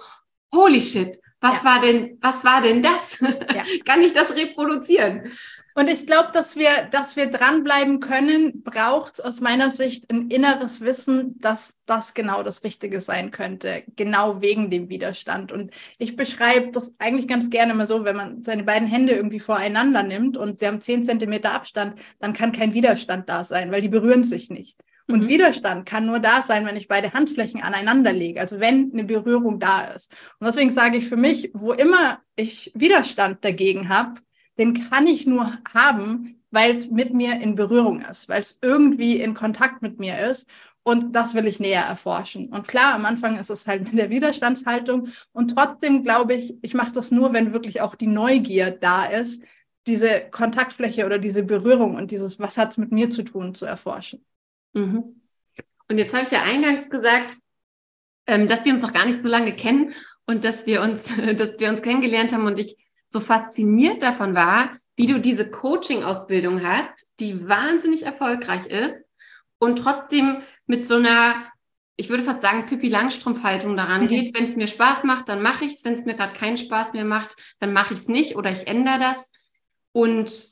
holy 0.53 0.81
shit, 0.81 1.19
was 1.41 1.65
ja. 1.65 1.65
war 1.65 1.81
denn, 1.81 2.19
was 2.21 2.45
war 2.45 2.63
denn 2.63 2.83
das? 2.83 3.19
Ja. 3.21 3.65
kann 3.85 4.03
ich 4.03 4.13
das 4.13 4.35
reproduzieren? 4.35 5.33
Und 5.75 5.89
ich 5.89 6.07
glaube, 6.07 6.31
dass 6.33 6.57
wir, 6.57 6.85
dass 6.91 7.17
wir 7.17 7.27
dranbleiben 7.27 8.01
können, 8.01 8.63
braucht 8.63 9.15
es 9.15 9.21
aus 9.21 9.41
meiner 9.41 9.71
Sicht 9.71 10.11
ein 10.11 10.29
inneres 10.29 10.81
Wissen, 10.83 11.39
dass 11.41 11.81
das 11.87 12.15
genau 12.15 12.43
das 12.43 12.63
Richtige 12.63 13.01
sein 13.01 13.31
könnte, 13.31 13.85
genau 13.97 14.43
wegen 14.43 14.71
dem 14.71 14.89
Widerstand. 14.89 15.51
Und 15.51 15.73
ich 15.99 16.17
beschreibe 16.17 16.73
das 16.73 16.95
eigentlich 16.99 17.27
ganz 17.27 17.49
gerne 17.49 17.75
mal 17.75 17.87
so, 17.87 18.05
wenn 18.05 18.17
man 18.17 18.43
seine 18.43 18.65
beiden 18.65 18.87
Hände 18.89 19.15
irgendwie 19.15 19.41
voreinander 19.41 20.03
nimmt 20.03 20.37
und 20.37 20.59
sie 20.59 20.67
haben 20.67 20.81
zehn 20.81 21.05
Zentimeter 21.05 21.53
Abstand, 21.53 21.99
dann 22.21 22.35
kann 22.35 22.53
kein 22.53 22.75
Widerstand 22.75 23.29
da 23.29 23.45
sein, 23.45 23.71
weil 23.71 23.81
die 23.81 23.89
berühren 23.89 24.25
sich 24.25 24.51
nicht. 24.51 24.79
Und 25.09 25.25
mhm. 25.25 25.29
Widerstand 25.29 25.87
kann 25.87 26.07
nur 26.07 26.21
da 26.21 26.43
sein, 26.43 26.67
wenn 26.67 26.77
ich 26.77 26.89
beide 26.89 27.13
Handflächen 27.13 27.63
aneinander 27.63 28.13
lege, 28.13 28.41
also 28.41 28.61
wenn 28.61 28.93
eine 28.93 29.05
Berührung 29.05 29.59
da 29.59 29.85
ist. 29.85 30.13
Und 30.39 30.47
deswegen 30.47 30.71
sage 30.71 30.99
ich 30.99 31.09
für 31.09 31.17
mich, 31.17 31.51
wo 31.55 31.73
immer 31.73 32.21
ich 32.37 32.73
Widerstand 32.75 33.45
dagegen 33.45 33.89
habe, 33.89 34.21
den 34.59 34.89
kann 34.91 35.07
ich 35.07 35.27
nur 35.27 35.59
haben, 35.73 36.43
weil 36.51 36.75
es 36.75 36.91
mit 36.91 37.15
mir 37.15 37.41
in 37.41 37.55
Berührung 37.55 38.03
ist, 38.03 38.29
weil 38.29 38.41
es 38.41 38.59
irgendwie 38.63 39.21
in 39.21 39.35
Kontakt 39.35 39.83
mit 39.83 39.99
mir 39.99 40.19
ist. 40.19 40.49
Und 40.85 41.15
das 41.15 41.35
will 41.35 41.47
ich 41.47 41.61
näher 41.61 41.85
erforschen. 41.85 42.49
Und 42.49 42.67
klar, 42.67 42.95
am 42.95 43.07
Anfang 43.07 43.39
ist 43.39 43.51
es 43.51 43.67
halt 43.67 43.85
mit 43.89 43.97
der 43.97 44.11
Widerstandshaltung. 44.11 45.09
Und 45.33 45.55
trotzdem 45.55 46.03
glaube 46.03 46.35
ich, 46.35 46.55
ich 46.63 46.75
mache 46.75 46.93
das 46.93 47.11
nur, 47.11 47.33
wenn 47.33 47.53
wirklich 47.53 47.81
auch 47.81 47.95
die 47.95 48.07
Neugier 48.07 48.71
da 48.71 49.05
ist, 49.05 49.43
diese 49.87 50.21
Kontaktfläche 50.31 51.07
oder 51.07 51.19
diese 51.19 51.43
Berührung 51.43 51.97
und 51.97 52.11
dieses, 52.11 52.39
was 52.39 52.57
hat 52.59 52.73
es 52.73 52.79
mit 52.79 52.93
mir 52.93 53.11
zu 53.11 53.23
tun, 53.23 53.55
zu 53.55 53.67
erforschen. 53.67 54.25
Mhm. 54.75 55.23
Und 55.89 55.99
jetzt 55.99 56.15
habe 56.15 56.25
ich 56.25 56.31
ja 56.31 56.43
eingangs 56.43 56.89
gesagt, 56.89 57.37
ähm, 58.27 58.47
dass 58.49 58.65
wir 58.65 58.73
uns 58.73 58.83
noch 58.83 58.93
gar 58.93 59.07
nicht 59.07 59.23
so 59.23 59.29
lange 59.29 59.55
kennen 59.55 59.93
und 60.27 60.45
dass 60.45 60.67
wir 60.67 60.83
uns, 60.83 61.05
dass 61.37 61.59
wir 61.59 61.69
uns 61.69 61.83
kennengelernt 61.83 62.33
haben 62.33 62.47
und 62.47 62.59
ich 62.59 62.77
so 63.13 63.21
fasziniert 63.21 64.03
davon 64.03 64.35
war, 64.35 64.71
wie 64.97 65.07
du 65.07 65.21
diese 65.21 65.51
Coaching-Ausbildung 65.51 66.67
hast, 66.67 67.13
die 67.19 67.49
wahnsinnig 67.49 68.05
erfolgreich 68.05 68.67
ist 68.67 68.95
und 69.59 69.77
trotzdem 69.77 70.39
mit 70.67 70.87
so 70.87 70.97
einer, 70.97 71.47
ich 71.97 72.09
würde 72.09 72.25
fast 72.25 72.43
sagen, 72.43 72.67
Pippi 72.67 72.89
Langstrumpf-Haltung 72.89 73.77
daran 73.77 74.03
mhm. 74.03 74.09
geht. 74.09 74.35
Wenn 74.35 74.47
es 74.47 74.57
mir 74.57 74.67
Spaß 74.67 75.05
macht, 75.05 75.29
dann 75.29 75.43
mache 75.43 75.65
ich 75.65 75.75
es. 75.75 75.85
Wenn 75.85 75.95
es 75.95 76.05
mir 76.05 76.15
gerade 76.15 76.35
keinen 76.35 76.57
Spaß 76.57 76.95
mehr 76.95 77.05
macht, 77.05 77.37
dann 77.61 77.73
mache 77.73 77.95
ich 77.95 78.01
es 78.01 78.09
nicht 78.09 78.37
oder 78.37 78.51
ich 78.51 78.67
ändere 78.67 78.99
das. 78.99 79.31
Und 79.93 80.47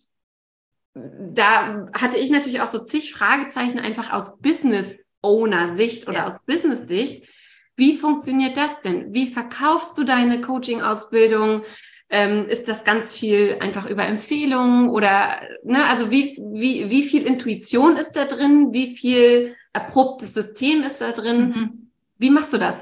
da 0.95 1.89
hatte 1.93 2.19
ich 2.19 2.31
natürlich 2.31 2.61
auch 2.61 2.71
so 2.71 2.81
zig 2.81 3.13
Fragezeichen 3.13 3.79
einfach 3.79 4.13
aus 4.13 4.39
Business 4.39 4.87
Owner 5.23 5.75
Sicht 5.75 6.09
oder 6.09 6.19
ja. 6.19 6.29
aus 6.29 6.39
Business 6.47 6.89
Sicht. 6.89 7.29
Wie 7.77 7.97
funktioniert 7.97 8.57
das 8.57 8.81
denn? 8.83 9.15
Wie 9.15 9.29
verkaufst 9.33 9.97
du 9.97 10.05
deine 10.05 10.41
Coaching 10.41 10.83
Ausbildung? 10.83 11.63
Ähm, 12.11 12.49
ist 12.49 12.67
das 12.67 12.83
ganz 12.85 13.15
viel 13.15 13.59
einfach 13.61 13.89
über 13.89 14.05
Empfehlungen 14.05 14.89
oder, 14.89 15.43
ne, 15.63 15.87
also 15.87 16.11
wie, 16.11 16.37
wie, 16.53 16.91
wie 16.91 17.05
viel 17.05 17.23
Intuition 17.25 17.97
ist 17.97 18.13
da 18.13 18.25
drin? 18.25 18.69
Wie 18.73 18.97
viel 18.97 19.55
erprobtes 19.73 20.35
System 20.35 20.83
ist 20.83 21.01
da 21.01 21.13
drin? 21.13 21.49
Mhm. 21.49 21.91
Wie 22.19 22.31
machst 22.31 22.53
du 22.53 22.59
das? 22.59 22.77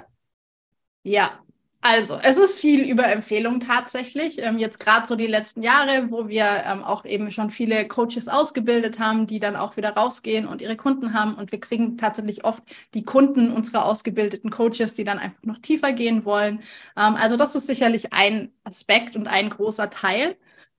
Ja, 1.02 1.40
also, 1.80 2.18
es 2.20 2.36
ist 2.36 2.58
viel 2.58 2.84
über 2.90 3.06
Empfehlung 3.06 3.60
tatsächlich. 3.60 4.42
Ähm, 4.42 4.58
jetzt 4.58 4.80
gerade 4.80 5.06
so 5.06 5.14
die 5.14 5.28
letzten 5.28 5.62
Jahre, 5.62 6.10
wo 6.10 6.28
wir 6.28 6.44
ähm, 6.66 6.82
auch 6.82 7.04
eben 7.04 7.30
schon 7.30 7.50
viele 7.50 7.86
Coaches 7.86 8.26
ausgebildet 8.28 8.98
haben, 8.98 9.28
die 9.28 9.38
dann 9.38 9.54
auch 9.54 9.76
wieder 9.76 9.90
rausgehen 9.90 10.46
und 10.48 10.60
ihre 10.60 10.76
Kunden 10.76 11.14
haben. 11.14 11.34
Und 11.36 11.52
wir 11.52 11.60
kriegen 11.60 11.96
tatsächlich 11.96 12.44
oft 12.44 12.64
die 12.94 13.04
Kunden 13.04 13.52
unserer 13.52 13.84
ausgebildeten 13.84 14.50
Coaches, 14.50 14.94
die 14.94 15.04
dann 15.04 15.20
einfach 15.20 15.42
noch 15.44 15.58
tiefer 15.58 15.92
gehen 15.92 16.24
wollen. 16.24 16.62
Ähm, 16.96 17.14
also, 17.14 17.36
das 17.36 17.54
ist 17.54 17.68
sicherlich 17.68 18.12
ein 18.12 18.52
Aspekt 18.64 19.14
und 19.14 19.28
ein 19.28 19.48
großer 19.48 19.88
Teil. 19.88 20.36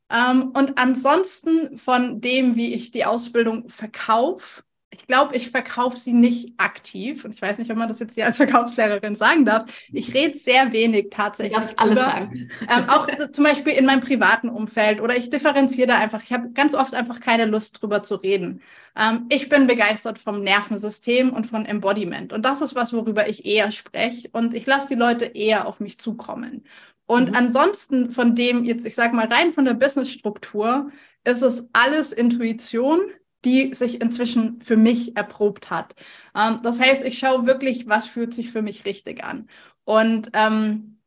Ähm, 0.10 0.52
und 0.52 0.78
ansonsten 0.78 1.78
von 1.78 2.20
dem, 2.22 2.56
wie 2.56 2.74
ich 2.74 2.92
die 2.92 3.06
Ausbildung 3.06 3.70
verkaufe, 3.70 4.64
ich 4.92 5.06
glaube, 5.06 5.36
ich 5.36 5.52
verkaufe 5.52 5.98
sie 5.98 6.14
nicht 6.14 6.54
aktiv. 6.58 7.24
Und 7.24 7.36
ich 7.36 7.42
weiß 7.42 7.60
nicht, 7.60 7.70
ob 7.70 7.78
man 7.78 7.88
das 7.88 8.00
jetzt 8.00 8.16
hier 8.16 8.26
als 8.26 8.38
Verkaufslehrerin 8.38 9.16
sagen 9.16 9.46
darf. 9.46 9.86
Ich 9.94 10.14
rede 10.16 10.38
sehr 10.38 10.72
wenig 10.74 11.08
tatsächlich. 11.12 11.58
Ich 11.58 11.68
darf 11.68 11.74
alles 11.78 12.00
sagen. 12.00 12.50
Ähm, 12.62 12.90
auch 12.90 13.08
zum 13.32 13.44
Beispiel 13.44 13.74
in 13.74 13.86
meinem 13.86 14.02
privaten 14.02 14.50
Umfeld 14.50 15.00
oder 15.00 15.16
ich 15.16 15.30
differenziere 15.30 15.88
da 15.88 16.00
einfach. 16.00 16.24
Ich 16.24 16.34
habe 16.34 16.50
ganz 16.52 16.74
oft 16.74 16.96
einfach 16.96 17.20
keine 17.20 17.46
Lust 17.46 17.82
drüber 17.82 18.02
zu 18.02 18.16
reden. 18.16 18.62
Ähm, 18.96 19.28
ich 19.30 19.48
bin 19.48 19.68
begeistert 19.68 20.18
vom 20.18 20.42
Nervensystem 20.42 21.34
und 21.34 21.46
von 21.46 21.66
Embodiment. 21.66 22.34
Und 22.34 22.44
das 22.44 22.62
ist 22.62 22.74
was, 22.74 22.92
worüber 22.92 23.30
ich 23.30 23.46
eher 23.46 23.70
spreche. 23.70 24.30
Und 24.32 24.56
ich 24.56 24.66
lasse 24.66 24.88
die 24.88 24.96
Leute 24.96 25.26
eher 25.26 25.68
auf 25.68 25.80
mich 25.80 26.00
zukommen. 26.00 26.64
Und 27.06 27.30
mhm. 27.30 27.36
ansonsten 27.36 28.12
von 28.12 28.36
dem 28.36 28.64
jetzt, 28.64 28.86
ich 28.86 28.96
sage 28.96 29.16
mal 29.16 29.28
rein 29.28 29.52
von 29.52 29.66
der 29.66 29.76
Businessstruktur, 29.76 30.90
ist 31.26 31.44
es 31.44 31.64
alles 31.74 32.12
Intuition 32.12 33.02
die 33.46 33.74
sich 33.74 34.02
inzwischen 34.02 34.62
für 34.62 34.78
mich 34.78 35.16
erprobt 35.16 35.70
hat. 35.70 35.96
Ähm, 36.36 36.60
das 36.64 36.80
heißt, 36.80 37.04
ich 37.06 37.18
schaue 37.20 37.46
wirklich, 37.46 37.88
was 37.88 38.08
fühlt 38.08 38.34
sich 38.34 38.52
für 38.52 38.62
mich 38.62 38.86
richtig 38.86 39.24
an. 39.24 39.48
Und 39.86 40.30
ähm, 40.34 41.00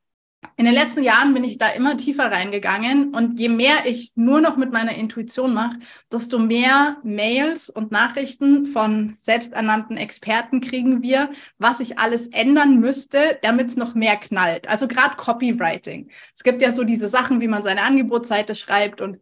in 0.56 0.64
den 0.64 0.74
letzten 0.74 1.02
Jahren 1.02 1.34
bin 1.34 1.44
ich 1.44 1.56
da 1.56 1.68
immer 1.68 1.96
tiefer 1.96 2.30
reingegangen 2.30 3.14
und 3.14 3.38
je 3.38 3.48
mehr 3.48 3.86
ich 3.86 4.12
nur 4.14 4.40
noch 4.40 4.56
mit 4.56 4.72
meiner 4.72 4.94
Intuition 4.94 5.54
mache, 5.54 5.78
desto 6.10 6.38
mehr 6.38 6.98
Mails 7.04 7.70
und 7.70 7.92
Nachrichten 7.92 8.66
von 8.66 9.14
selbsternannten 9.16 9.96
Experten 9.96 10.60
kriegen 10.60 11.02
wir, 11.02 11.30
was 11.58 11.80
ich 11.80 11.98
alles 11.98 12.26
ändern 12.28 12.80
müsste, 12.80 13.38
damit 13.42 13.68
es 13.68 13.76
noch 13.76 13.94
mehr 13.94 14.16
knallt. 14.16 14.68
Also 14.68 14.88
gerade 14.88 15.16
Copywriting. 15.16 16.10
Es 16.34 16.42
gibt 16.42 16.60
ja 16.60 16.72
so 16.72 16.84
diese 16.84 17.08
Sachen, 17.08 17.40
wie 17.40 17.48
man 17.48 17.62
seine 17.62 17.82
Angebotsseite 17.82 18.54
schreibt 18.54 19.00
und 19.00 19.18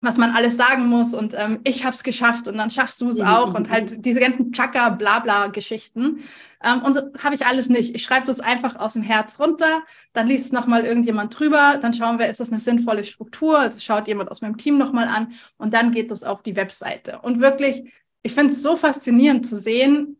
was 0.00 0.16
man 0.16 0.30
alles 0.30 0.56
sagen 0.56 0.86
muss 0.86 1.12
und 1.12 1.34
ähm, 1.34 1.60
ich 1.64 1.84
habe 1.84 1.94
es 1.94 2.02
geschafft 2.02 2.48
und 2.48 2.56
dann 2.56 2.70
schaffst 2.70 3.00
du 3.00 3.10
es 3.10 3.20
auch 3.20 3.54
und 3.54 3.68
halt 3.68 4.04
diese 4.04 4.20
ganzen 4.20 4.52
Chaka-Blabla-Geschichten. 4.52 6.20
Ähm, 6.64 6.82
und 6.82 6.96
habe 7.22 7.34
ich 7.34 7.44
alles 7.44 7.68
nicht. 7.68 7.94
Ich 7.94 8.02
schreibe 8.02 8.26
das 8.26 8.40
einfach 8.40 8.76
aus 8.76 8.94
dem 8.94 9.02
Herz 9.02 9.38
runter, 9.38 9.82
dann 10.12 10.26
liest 10.26 10.46
es 10.46 10.52
nochmal 10.52 10.84
irgendjemand 10.84 11.38
drüber, 11.38 11.78
dann 11.80 11.92
schauen 11.92 12.18
wir, 12.18 12.28
ist 12.28 12.40
das 12.40 12.50
eine 12.50 12.60
sinnvolle 12.60 13.04
Struktur, 13.04 13.58
also 13.58 13.78
schaut 13.80 14.08
jemand 14.08 14.30
aus 14.30 14.40
meinem 14.40 14.56
Team 14.56 14.78
nochmal 14.78 15.08
an 15.08 15.32
und 15.58 15.74
dann 15.74 15.92
geht 15.92 16.10
das 16.10 16.24
auf 16.24 16.42
die 16.42 16.56
Webseite. 16.56 17.18
Und 17.20 17.40
wirklich, 17.40 17.92
ich 18.22 18.32
finde 18.32 18.52
es 18.52 18.62
so 18.62 18.76
faszinierend 18.76 19.46
zu 19.46 19.56
sehen, 19.56 20.19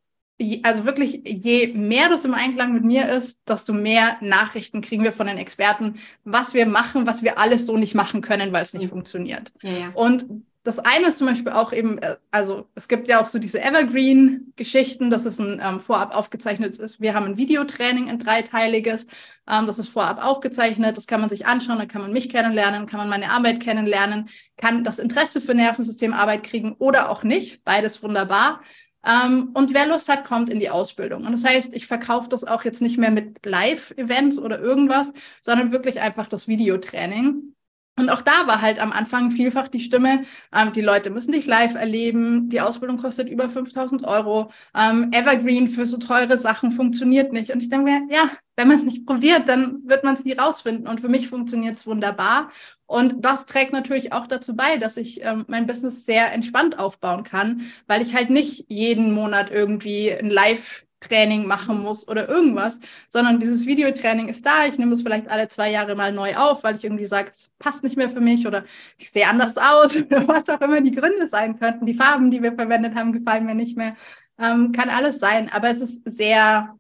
also 0.63 0.85
wirklich, 0.85 1.23
je 1.25 1.69
mehr 1.69 2.09
das 2.09 2.25
im 2.25 2.35
Einklang 2.35 2.73
mit 2.73 2.85
mir 2.85 3.09
ist, 3.09 3.41
desto 3.49 3.73
mehr 3.73 4.17
Nachrichten 4.21 4.81
kriegen 4.81 5.05
wir 5.05 5.13
von 5.13 5.27
den 5.27 5.39
Experten, 5.39 5.97
was 6.25 6.55
wir 6.55 6.67
machen, 6.67 7.07
was 7.07 7.23
wir 7.23 7.39
alles 7.39 7.67
so 7.67 7.77
nicht 7.77 7.95
machen 7.95 8.21
können, 8.21 8.53
weil 8.53 8.63
es 8.63 8.73
nicht 8.73 8.85
mhm. 8.85 8.91
funktioniert. 8.91 9.53
Ja, 9.63 9.73
ja. 9.73 9.91
Und 9.95 10.45
das 10.63 10.79
eine 10.79 11.09
ist 11.09 11.19
zum 11.19 11.27
Beispiel 11.27 11.53
auch 11.53 11.73
eben, 11.73 11.99
äh, 11.99 12.17
also 12.31 12.69
es 12.75 12.87
gibt 12.87 13.09
ja 13.09 13.23
auch 13.23 13.29
so 13.29 13.39
diese 13.39 13.63
Evergreen-Geschichten, 13.63 15.11
das 15.11 15.25
ist 15.25 15.41
ein 15.41 15.61
ähm, 15.63 15.81
vorab 15.81 16.15
aufgezeichnetes, 16.15 17.01
wir 17.01 17.15
haben 17.15 17.27
ein 17.27 17.37
Videotraining, 17.39 18.11
ein 18.11 18.19
dreiteiliges, 18.19 19.07
ähm, 19.49 19.67
das 19.67 19.79
ist 19.79 19.89
vorab 19.89 20.23
aufgezeichnet, 20.23 20.97
das 20.97 21.07
kann 21.07 21.21
man 21.21 21.31
sich 21.31 21.47
anschauen, 21.47 21.79
da 21.79 21.87
kann 21.87 22.03
man 22.03 22.13
mich 22.13 22.29
kennenlernen, 22.29 22.87
kann 22.87 23.01
man 23.01 23.09
meine 23.09 23.31
Arbeit 23.31 23.61
kennenlernen, 23.61 24.29
kann 24.59 24.85
das 24.85 24.99
Interesse 24.99 25.41
für 25.41 25.55
Nervensystemarbeit 25.55 26.43
kriegen 26.43 26.75
oder 26.79 27.09
auch 27.09 27.25
nicht, 27.25 27.65
beides 27.65 28.03
wunderbar. 28.03 28.61
Ähm, 29.07 29.51
und 29.55 29.75
wer 29.75 29.87
Lust 29.87 30.09
hat, 30.09 30.25
kommt 30.25 30.51
in 30.51 30.61
die 30.61 30.71
Ausbildung. 30.71 31.25
Und 31.25 31.33
das 31.33 31.45
heißt, 31.45 31.75
ich 31.75 31.87
verkaufe 31.87 32.29
das 32.29 32.45
auch 32.45 32.65
jetzt 32.65 32.83
nicht 32.83 32.99
mehr 32.99 33.11
mit 33.11 33.45
Live-Events 33.45 34.39
oder 34.39 34.61
irgendwas, 34.61 35.13
sondern 35.41 35.73
wirklich 35.73 36.01
einfach 36.01 36.27
das 36.27 36.49
Videotraining. 36.49 37.55
Und 37.97 38.09
auch 38.09 38.23
da 38.23 38.47
war 38.47 38.63
halt 38.63 38.79
am 38.79 38.93
Anfang 38.93 39.31
vielfach 39.31 39.69
die 39.69 39.81
Stimme, 39.81 40.23
ähm, 40.55 40.73
die 40.73 40.81
Leute 40.81 41.11
müssen 41.11 41.33
dich 41.33 41.47
live 41.47 41.75
erleben, 41.75 42.49
die 42.49 42.61
Ausbildung 42.61 42.97
kostet 42.97 43.29
über 43.29 43.49
5000 43.51 44.05
Euro, 44.05 44.51
ähm, 44.75 45.11
Evergreen 45.13 45.69
für 45.69 45.85
so 45.85 45.99
teure 45.99 46.39
Sachen 46.39 46.73
funktioniert 46.73 47.33
nicht. 47.33 47.51
Und 47.53 47.61
ich 47.61 47.69
denke 47.69 47.85
mir, 47.85 48.03
ja, 48.11 48.31
wenn 48.61 48.69
man 48.69 48.77
es 48.77 48.85
nicht 48.85 49.07
probiert, 49.07 49.49
dann 49.49 49.89
wird 49.89 50.05
man 50.05 50.15
es 50.15 50.25
nie 50.25 50.35
rausfinden. 50.35 50.87
Und 50.87 51.01
für 51.01 51.09
mich 51.09 51.29
funktioniert 51.29 51.79
es 51.79 51.87
wunderbar. 51.87 52.51
Und 52.85 53.25
das 53.25 53.47
trägt 53.47 53.73
natürlich 53.73 54.13
auch 54.13 54.27
dazu 54.27 54.55
bei, 54.55 54.77
dass 54.77 54.99
ich 54.99 55.25
ähm, 55.25 55.47
mein 55.49 55.67
Business 55.67 56.05
sehr 56.05 56.31
entspannt 56.33 56.79
aufbauen 56.79 57.23
kann, 57.23 57.63
weil 57.87 58.03
ich 58.03 58.15
halt 58.15 58.29
nicht 58.29 58.67
jeden 58.69 59.13
Monat 59.13 59.51
irgendwie 59.51 60.13
ein 60.13 60.29
Live 60.29 60.85
Training 61.01 61.47
machen 61.47 61.81
muss 61.81 62.07
oder 62.07 62.29
irgendwas, 62.29 62.79
sondern 63.09 63.41
dieses 63.41 63.65
Videotraining 63.65 64.29
ist 64.29 64.45
da. 64.45 64.67
Ich 64.67 64.77
nehme 64.77 64.93
es 64.93 65.01
vielleicht 65.01 65.31
alle 65.31 65.49
zwei 65.49 65.71
Jahre 65.71 65.95
mal 65.95 66.13
neu 66.13 66.37
auf, 66.37 66.63
weil 66.63 66.77
ich 66.77 66.85
irgendwie 66.85 67.07
sage, 67.07 67.31
es 67.31 67.51
passt 67.59 67.83
nicht 67.83 67.97
mehr 67.97 68.11
für 68.11 68.21
mich 68.21 68.47
oder 68.47 68.65
ich 68.99 69.11
sehe 69.11 69.27
anders 69.27 69.57
aus 69.57 69.97
oder 69.97 70.29
was 70.29 70.47
auch 70.51 70.61
immer 70.61 70.83
die 70.83 70.95
Gründe 70.95 71.27
sein 71.27 71.59
könnten. 71.59 71.87
Die 71.87 71.95
Farben, 71.95 72.31
die 72.31 72.43
wir 72.43 72.53
verwendet 72.53 72.95
haben, 72.97 73.13
gefallen 73.15 73.47
mir 73.47 73.55
nicht 73.55 73.79
mehr. 73.79 73.95
Ähm, 74.39 74.73
kann 74.73 74.91
alles 74.91 75.19
sein, 75.19 75.51
aber 75.51 75.71
es 75.71 75.81
ist 75.81 76.03
sehr, 76.05 76.79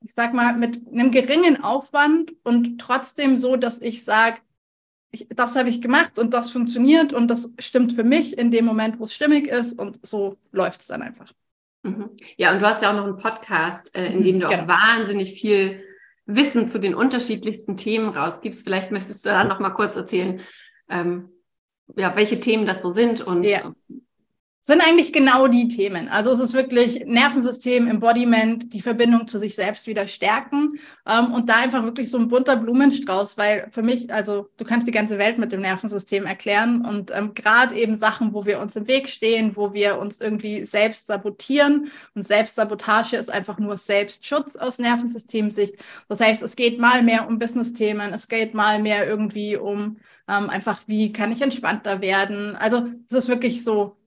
ich 0.00 0.14
sag 0.14 0.32
mal, 0.32 0.56
mit 0.56 0.80
einem 0.86 1.10
geringen 1.10 1.62
Aufwand 1.62 2.32
und 2.44 2.80
trotzdem 2.80 3.36
so, 3.36 3.56
dass 3.56 3.80
ich 3.80 4.04
sage, 4.04 4.38
das 5.30 5.56
habe 5.56 5.68
ich 5.68 5.80
gemacht 5.80 6.18
und 6.18 6.34
das 6.34 6.50
funktioniert 6.50 7.12
und 7.12 7.28
das 7.28 7.52
stimmt 7.58 7.94
für 7.94 8.04
mich 8.04 8.36
in 8.38 8.50
dem 8.50 8.64
Moment, 8.64 8.98
wo 8.98 9.04
es 9.04 9.14
stimmig 9.14 9.48
ist 9.48 9.78
und 9.78 10.06
so 10.06 10.36
läuft 10.52 10.82
es 10.82 10.88
dann 10.88 11.02
einfach. 11.02 11.32
Mhm. 11.82 12.10
Ja, 12.36 12.52
und 12.52 12.60
du 12.60 12.66
hast 12.66 12.82
ja 12.82 12.90
auch 12.90 12.96
noch 12.96 13.04
einen 13.04 13.16
Podcast, 13.16 13.94
äh, 13.94 14.12
in 14.12 14.22
dem 14.22 14.40
du 14.40 14.48
genau. 14.48 14.62
auch 14.62 14.68
wahnsinnig 14.68 15.40
viel 15.40 15.84
Wissen 16.26 16.66
zu 16.66 16.78
den 16.78 16.94
unterschiedlichsten 16.94 17.76
Themen 17.76 18.10
rausgibst. 18.10 18.62
Vielleicht 18.64 18.90
möchtest 18.90 19.24
du 19.24 19.30
da 19.30 19.44
noch 19.44 19.60
mal 19.60 19.70
kurz 19.70 19.96
erzählen, 19.96 20.40
ähm, 20.90 21.30
ja, 21.96 22.14
welche 22.16 22.38
Themen 22.38 22.66
das 22.66 22.82
so 22.82 22.92
sind 22.92 23.22
und 23.22 23.44
ja 23.44 23.72
sind 24.68 24.82
eigentlich 24.82 25.14
genau 25.14 25.48
die 25.48 25.66
Themen. 25.66 26.10
Also 26.10 26.30
es 26.30 26.40
ist 26.40 26.52
wirklich 26.52 27.06
Nervensystem, 27.06 27.88
Embodiment, 27.88 28.74
die 28.74 28.82
Verbindung 28.82 29.26
zu 29.26 29.38
sich 29.38 29.54
selbst 29.54 29.86
wieder 29.86 30.06
stärken 30.06 30.78
ähm, 31.06 31.32
und 31.32 31.48
da 31.48 31.56
einfach 31.56 31.84
wirklich 31.84 32.10
so 32.10 32.18
ein 32.18 32.28
bunter 32.28 32.56
Blumenstrauß, 32.56 33.38
weil 33.38 33.68
für 33.70 33.82
mich, 33.82 34.12
also 34.12 34.50
du 34.58 34.66
kannst 34.66 34.86
die 34.86 34.92
ganze 34.92 35.16
Welt 35.16 35.38
mit 35.38 35.52
dem 35.52 35.62
Nervensystem 35.62 36.26
erklären 36.26 36.84
und 36.84 37.10
ähm, 37.16 37.32
gerade 37.32 37.76
eben 37.76 37.96
Sachen, 37.96 38.34
wo 38.34 38.44
wir 38.44 38.60
uns 38.60 38.76
im 38.76 38.86
Weg 38.86 39.08
stehen, 39.08 39.56
wo 39.56 39.72
wir 39.72 39.98
uns 39.98 40.20
irgendwie 40.20 40.66
selbst 40.66 41.06
sabotieren 41.06 41.90
und 42.14 42.26
Selbstsabotage 42.26 43.16
ist 43.16 43.30
einfach 43.30 43.58
nur 43.58 43.78
Selbstschutz 43.78 44.56
aus 44.56 44.78
Nervensystemsicht. 44.78 45.76
Das 46.08 46.20
heißt, 46.20 46.42
es 46.42 46.56
geht 46.56 46.78
mal 46.78 47.02
mehr 47.02 47.26
um 47.26 47.38
Business-Themen, 47.38 48.12
es 48.12 48.28
geht 48.28 48.52
mal 48.52 48.82
mehr 48.82 49.08
irgendwie 49.08 49.56
um 49.56 49.96
ähm, 50.28 50.50
einfach, 50.50 50.82
wie 50.86 51.10
kann 51.10 51.32
ich 51.32 51.40
entspannter 51.40 52.02
werden. 52.02 52.54
Also 52.56 52.86
es 53.06 53.14
ist 53.14 53.28
wirklich 53.28 53.64
so 53.64 53.97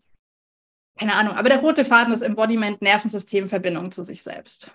keine 0.97 1.15
Ahnung, 1.15 1.35
aber 1.35 1.49
der 1.49 1.59
rote 1.59 1.85
Faden 1.85 2.13
ist 2.13 2.21
Embodiment, 2.21 2.81
Nervensystem, 2.81 3.47
Verbindung 3.47 3.91
zu 3.91 4.03
sich 4.03 4.23
selbst. 4.23 4.71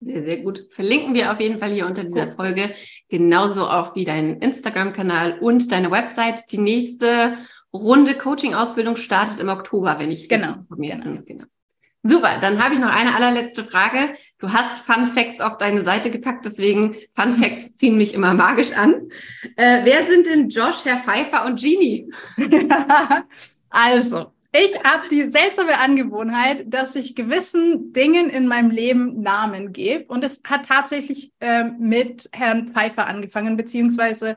Sehr, 0.00 0.24
sehr 0.24 0.36
gut. 0.38 0.66
Verlinken 0.72 1.14
wir 1.14 1.32
auf 1.32 1.40
jeden 1.40 1.58
Fall 1.58 1.72
hier 1.72 1.86
unter 1.86 2.04
dieser. 2.04 2.32
Folge. 2.32 2.74
Genauso 3.08 3.66
auch 3.66 3.94
wie 3.94 4.04
deinen 4.04 4.40
Instagram-Kanal 4.42 5.38
und 5.38 5.72
deine 5.72 5.90
Website. 5.90 6.42
Die 6.52 6.58
nächste 6.58 7.38
Runde 7.72 8.14
Coaching-Ausbildung 8.14 8.96
startet 8.96 9.40
im 9.40 9.48
Oktober, 9.48 9.98
wenn 9.98 10.10
ich 10.10 10.28
genau, 10.28 10.54
informiert 10.54 11.02
genau. 11.02 11.16
bin. 11.16 11.24
Genau. 11.24 11.44
Super, 12.02 12.38
dann 12.40 12.62
habe 12.62 12.74
ich 12.74 12.80
noch 12.80 12.94
eine 12.94 13.14
allerletzte 13.16 13.64
Frage. 13.64 14.14
Du 14.38 14.52
hast 14.52 14.84
Fun 14.84 15.06
Facts 15.06 15.40
auf 15.40 15.58
deine 15.58 15.82
Seite 15.82 16.10
gepackt, 16.10 16.44
deswegen 16.44 16.94
Fun 17.14 17.34
Facts 17.34 17.72
ziehen 17.78 17.96
mich 17.96 18.14
immer 18.14 18.32
magisch 18.34 18.72
an. 18.72 19.10
Äh, 19.56 19.80
wer 19.82 20.06
sind 20.06 20.26
denn 20.26 20.48
Josh, 20.48 20.84
Herr 20.84 20.98
Pfeiffer 20.98 21.46
und 21.46 21.56
Jeannie? 21.56 22.08
also, 23.70 24.32
ich 24.58 24.74
habe 24.84 25.08
die 25.10 25.30
seltsame 25.30 25.78
Angewohnheit, 25.78 26.64
dass 26.66 26.94
ich 26.94 27.14
gewissen 27.14 27.92
Dingen 27.92 28.30
in 28.30 28.46
meinem 28.46 28.70
Leben 28.70 29.20
Namen 29.20 29.72
gebe. 29.72 30.04
Und 30.06 30.24
es 30.24 30.40
hat 30.46 30.66
tatsächlich 30.66 31.32
äh, 31.40 31.64
mit 31.64 32.28
Herrn 32.32 32.68
Pfeiffer 32.68 33.06
angefangen, 33.06 33.56
beziehungsweise 33.56 34.36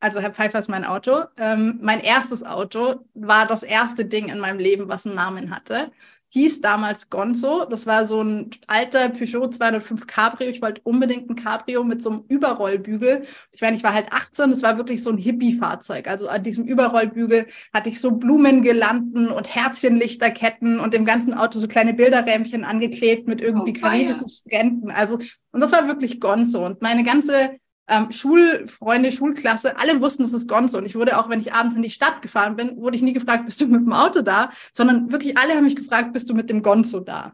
also 0.00 0.20
Herr 0.20 0.34
Pfeiffer 0.34 0.58
ist 0.58 0.68
mein 0.68 0.84
Auto. 0.84 1.22
Ähm, 1.38 1.78
mein 1.80 2.00
erstes 2.00 2.44
Auto 2.44 3.06
war 3.14 3.46
das 3.46 3.62
erste 3.62 4.04
Ding 4.04 4.28
in 4.28 4.38
meinem 4.38 4.58
Leben, 4.58 4.88
was 4.88 5.06
einen 5.06 5.14
Namen 5.14 5.54
hatte 5.54 5.90
hieß 6.34 6.62
damals 6.62 7.10
Gonzo. 7.10 7.64
Das 7.64 7.86
war 7.86 8.06
so 8.06 8.20
ein 8.20 8.50
alter 8.66 9.08
Peugeot 9.08 9.50
205 9.50 10.08
Cabrio. 10.08 10.50
Ich 10.50 10.60
wollte 10.60 10.80
unbedingt 10.82 11.30
ein 11.30 11.36
Cabrio 11.36 11.84
mit 11.84 12.02
so 12.02 12.10
einem 12.10 12.24
Überrollbügel. 12.26 13.22
Ich 13.52 13.60
meine, 13.60 13.76
ich 13.76 13.84
war 13.84 13.94
halt 13.94 14.08
18, 14.10 14.50
das 14.50 14.64
war 14.64 14.76
wirklich 14.76 15.00
so 15.04 15.10
ein 15.10 15.16
Hippie-Fahrzeug. 15.16 16.08
Also 16.08 16.26
an 16.26 16.42
diesem 16.42 16.64
Überrollbügel 16.64 17.46
hatte 17.72 17.88
ich 17.88 18.00
so 18.00 18.10
Blumengelanden 18.10 19.28
und 19.28 19.54
Herzchenlichterketten 19.54 20.80
und 20.80 20.92
dem 20.92 21.04
ganzen 21.04 21.34
Auto 21.34 21.60
so 21.60 21.68
kleine 21.68 21.94
Bilderrämchen 21.94 22.64
angeklebt 22.64 23.28
mit 23.28 23.40
irgendwie 23.40 23.74
oh, 23.76 23.80
karibischen 23.80 24.28
Stränden. 24.28 24.90
Also, 24.90 25.18
und 25.52 25.60
das 25.60 25.70
war 25.70 25.86
wirklich 25.86 26.18
Gonzo. 26.20 26.66
Und 26.66 26.82
meine 26.82 27.04
ganze 27.04 27.60
ähm, 27.88 28.10
Schulfreunde, 28.10 29.12
Schulklasse, 29.12 29.78
alle 29.78 30.00
wussten, 30.00 30.24
es 30.24 30.32
ist 30.32 30.48
Gonzo. 30.48 30.78
Und 30.78 30.86
ich 30.86 30.94
wurde 30.94 31.18
auch, 31.18 31.28
wenn 31.28 31.40
ich 31.40 31.52
abends 31.52 31.76
in 31.76 31.82
die 31.82 31.90
Stadt 31.90 32.22
gefahren 32.22 32.56
bin, 32.56 32.76
wurde 32.76 32.96
ich 32.96 33.02
nie 33.02 33.12
gefragt, 33.12 33.44
bist 33.44 33.60
du 33.60 33.66
mit 33.66 33.82
dem 33.82 33.92
Auto 33.92 34.22
da? 34.22 34.50
Sondern 34.72 35.12
wirklich 35.12 35.36
alle 35.36 35.54
haben 35.54 35.64
mich 35.64 35.76
gefragt, 35.76 36.12
bist 36.12 36.30
du 36.30 36.34
mit 36.34 36.50
dem 36.50 36.62
Gonzo 36.62 37.00
da? 37.00 37.32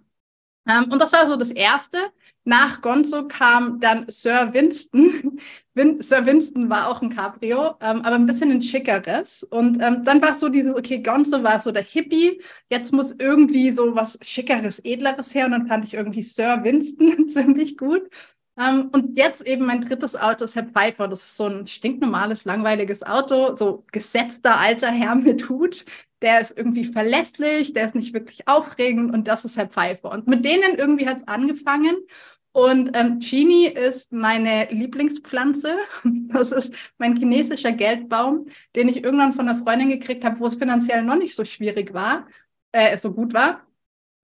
Ähm, 0.68 0.90
und 0.90 1.00
das 1.00 1.12
war 1.12 1.26
so 1.26 1.36
das 1.36 1.50
Erste. 1.50 1.98
Nach 2.44 2.80
Gonzo 2.82 3.26
kam 3.28 3.80
dann 3.80 4.06
Sir 4.08 4.52
Winston. 4.52 5.38
Win 5.74 6.02
Sir 6.02 6.26
Winston 6.26 6.68
war 6.68 6.88
auch 6.88 7.00
ein 7.00 7.10
Cabrio, 7.10 7.76
ähm, 7.80 8.02
aber 8.02 8.16
ein 8.16 8.26
bisschen 8.26 8.50
ein 8.50 8.62
schickeres. 8.62 9.42
Und 9.44 9.80
ähm, 9.80 10.04
dann 10.04 10.20
war 10.20 10.32
es 10.32 10.40
so 10.40 10.48
dieses, 10.48 10.74
okay, 10.74 10.98
Gonzo 11.02 11.42
war 11.42 11.60
so 11.60 11.72
der 11.72 11.82
Hippie. 11.82 12.42
Jetzt 12.68 12.92
muss 12.92 13.14
irgendwie 13.18 13.72
so 13.72 13.94
was 13.94 14.18
schickeres, 14.22 14.80
edleres 14.80 15.34
her. 15.34 15.46
Und 15.46 15.52
dann 15.52 15.66
fand 15.66 15.84
ich 15.84 15.94
irgendwie 15.94 16.22
Sir 16.22 16.62
Winston 16.64 17.28
ziemlich 17.30 17.76
gut. 17.78 18.08
Ähm, 18.60 18.90
und 18.92 19.16
jetzt 19.16 19.46
eben 19.46 19.64
mein 19.64 19.80
drittes 19.80 20.14
Auto 20.16 20.44
ist 20.44 20.54
Herr 20.54 20.66
Pfeiffer. 20.66 21.08
Das 21.08 21.22
ist 21.22 21.36
so 21.36 21.46
ein 21.46 21.66
stinknormales, 21.66 22.44
langweiliges 22.44 23.02
Auto, 23.02 23.56
so 23.56 23.84
gesetzter 23.90 24.58
alter 24.60 24.90
Herr 24.90 25.14
mit 25.14 25.48
Hut. 25.48 25.84
Der 26.20 26.40
ist 26.40 26.56
irgendwie 26.56 26.84
verlässlich, 26.84 27.72
der 27.72 27.86
ist 27.86 27.94
nicht 27.94 28.12
wirklich 28.12 28.46
aufregend 28.46 29.14
und 29.14 29.28
das 29.28 29.46
ist 29.46 29.56
Herr 29.56 29.68
Pfeiffer. 29.68 30.10
Und 30.12 30.26
mit 30.28 30.44
denen 30.44 30.74
irgendwie 30.76 31.08
hat 31.08 31.18
es 31.18 31.28
angefangen. 31.28 31.96
Und 32.52 32.90
ähm, 32.94 33.20
Genie 33.20 33.66
ist 33.66 34.12
meine 34.12 34.68
Lieblingspflanze. 34.70 35.76
Das 36.32 36.52
ist 36.52 36.72
mein 36.98 37.16
chinesischer 37.16 37.72
Geldbaum, 37.72 38.46
den 38.76 38.88
ich 38.88 39.02
irgendwann 39.02 39.32
von 39.32 39.48
einer 39.48 39.58
Freundin 39.58 39.88
gekriegt 39.88 40.24
habe, 40.24 40.38
wo 40.38 40.46
es 40.46 40.54
finanziell 40.54 41.02
noch 41.02 41.16
nicht 41.16 41.34
so 41.34 41.44
schwierig 41.44 41.92
war, 41.92 42.28
äh, 42.72 42.96
so 42.98 43.12
gut 43.12 43.34
war. 43.34 43.66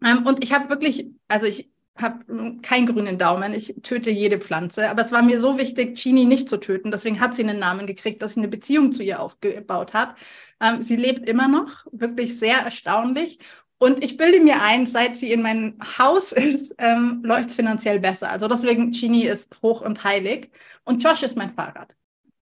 Ähm, 0.05 0.27
und 0.27 0.45
ich 0.45 0.53
habe 0.53 0.69
wirklich, 0.69 1.09
also 1.29 1.47
ich 1.47 1.69
habe 1.97 2.59
keinen 2.63 2.87
grünen 2.87 3.19
Daumen. 3.19 3.55
Ich 3.55 3.75
töte 3.83 4.11
jede 4.11 4.39
Pflanze. 4.39 4.91
Aber 4.91 5.05
es 5.05 5.13
war 5.13 5.23
mir 5.23 5.41
so 5.41 5.59
wichtig, 5.59 5.97
Chini 5.97 6.25
nicht 6.25 6.49
zu 6.49 6.59
töten. 6.59 6.91
Deswegen 6.91 7.21
hat 7.21 7.35
sie 7.35 7.43
einen 7.43 7.59
Namen 7.59 7.87
gekriegt, 7.87 8.23
dass 8.23 8.35
sie 8.35 8.41
eine 8.41 8.49
Beziehung 8.49 8.93
zu 8.93 9.03
ihr 9.03 9.21
aufgebaut 9.21 9.93
hat. 9.95 10.17
Ähm, 10.61 10.83
sie 10.83 10.97
lebt 10.97 11.29
immer 11.29 11.49
noch, 11.49 11.87
wirklich 11.93 12.39
sehr 12.39 12.59
erstaunlich. 12.59 13.39
Und 13.79 14.03
ich 14.03 14.17
bilde 14.17 14.41
mir 14.41 14.63
ein, 14.63 14.87
seit 14.87 15.17
sie 15.17 15.33
in 15.33 15.43
meinem 15.43 15.79
Haus 15.99 16.33
ist, 16.33 16.75
ähm, 16.79 17.21
läuft 17.25 17.51
es 17.51 17.55
finanziell 17.57 18.01
besser. 18.01 18.31
Also 18.31 18.49
deswegen, 18.49 18.93
Chini 18.93 19.23
ist 19.25 19.61
hoch 19.63 19.83
und 19.83 20.03
heilig. 20.05 20.51
Und 20.85 21.03
Josh 21.03 21.23
ist 21.23 21.37
mein 21.37 21.55
Fahrrad. 21.55 21.95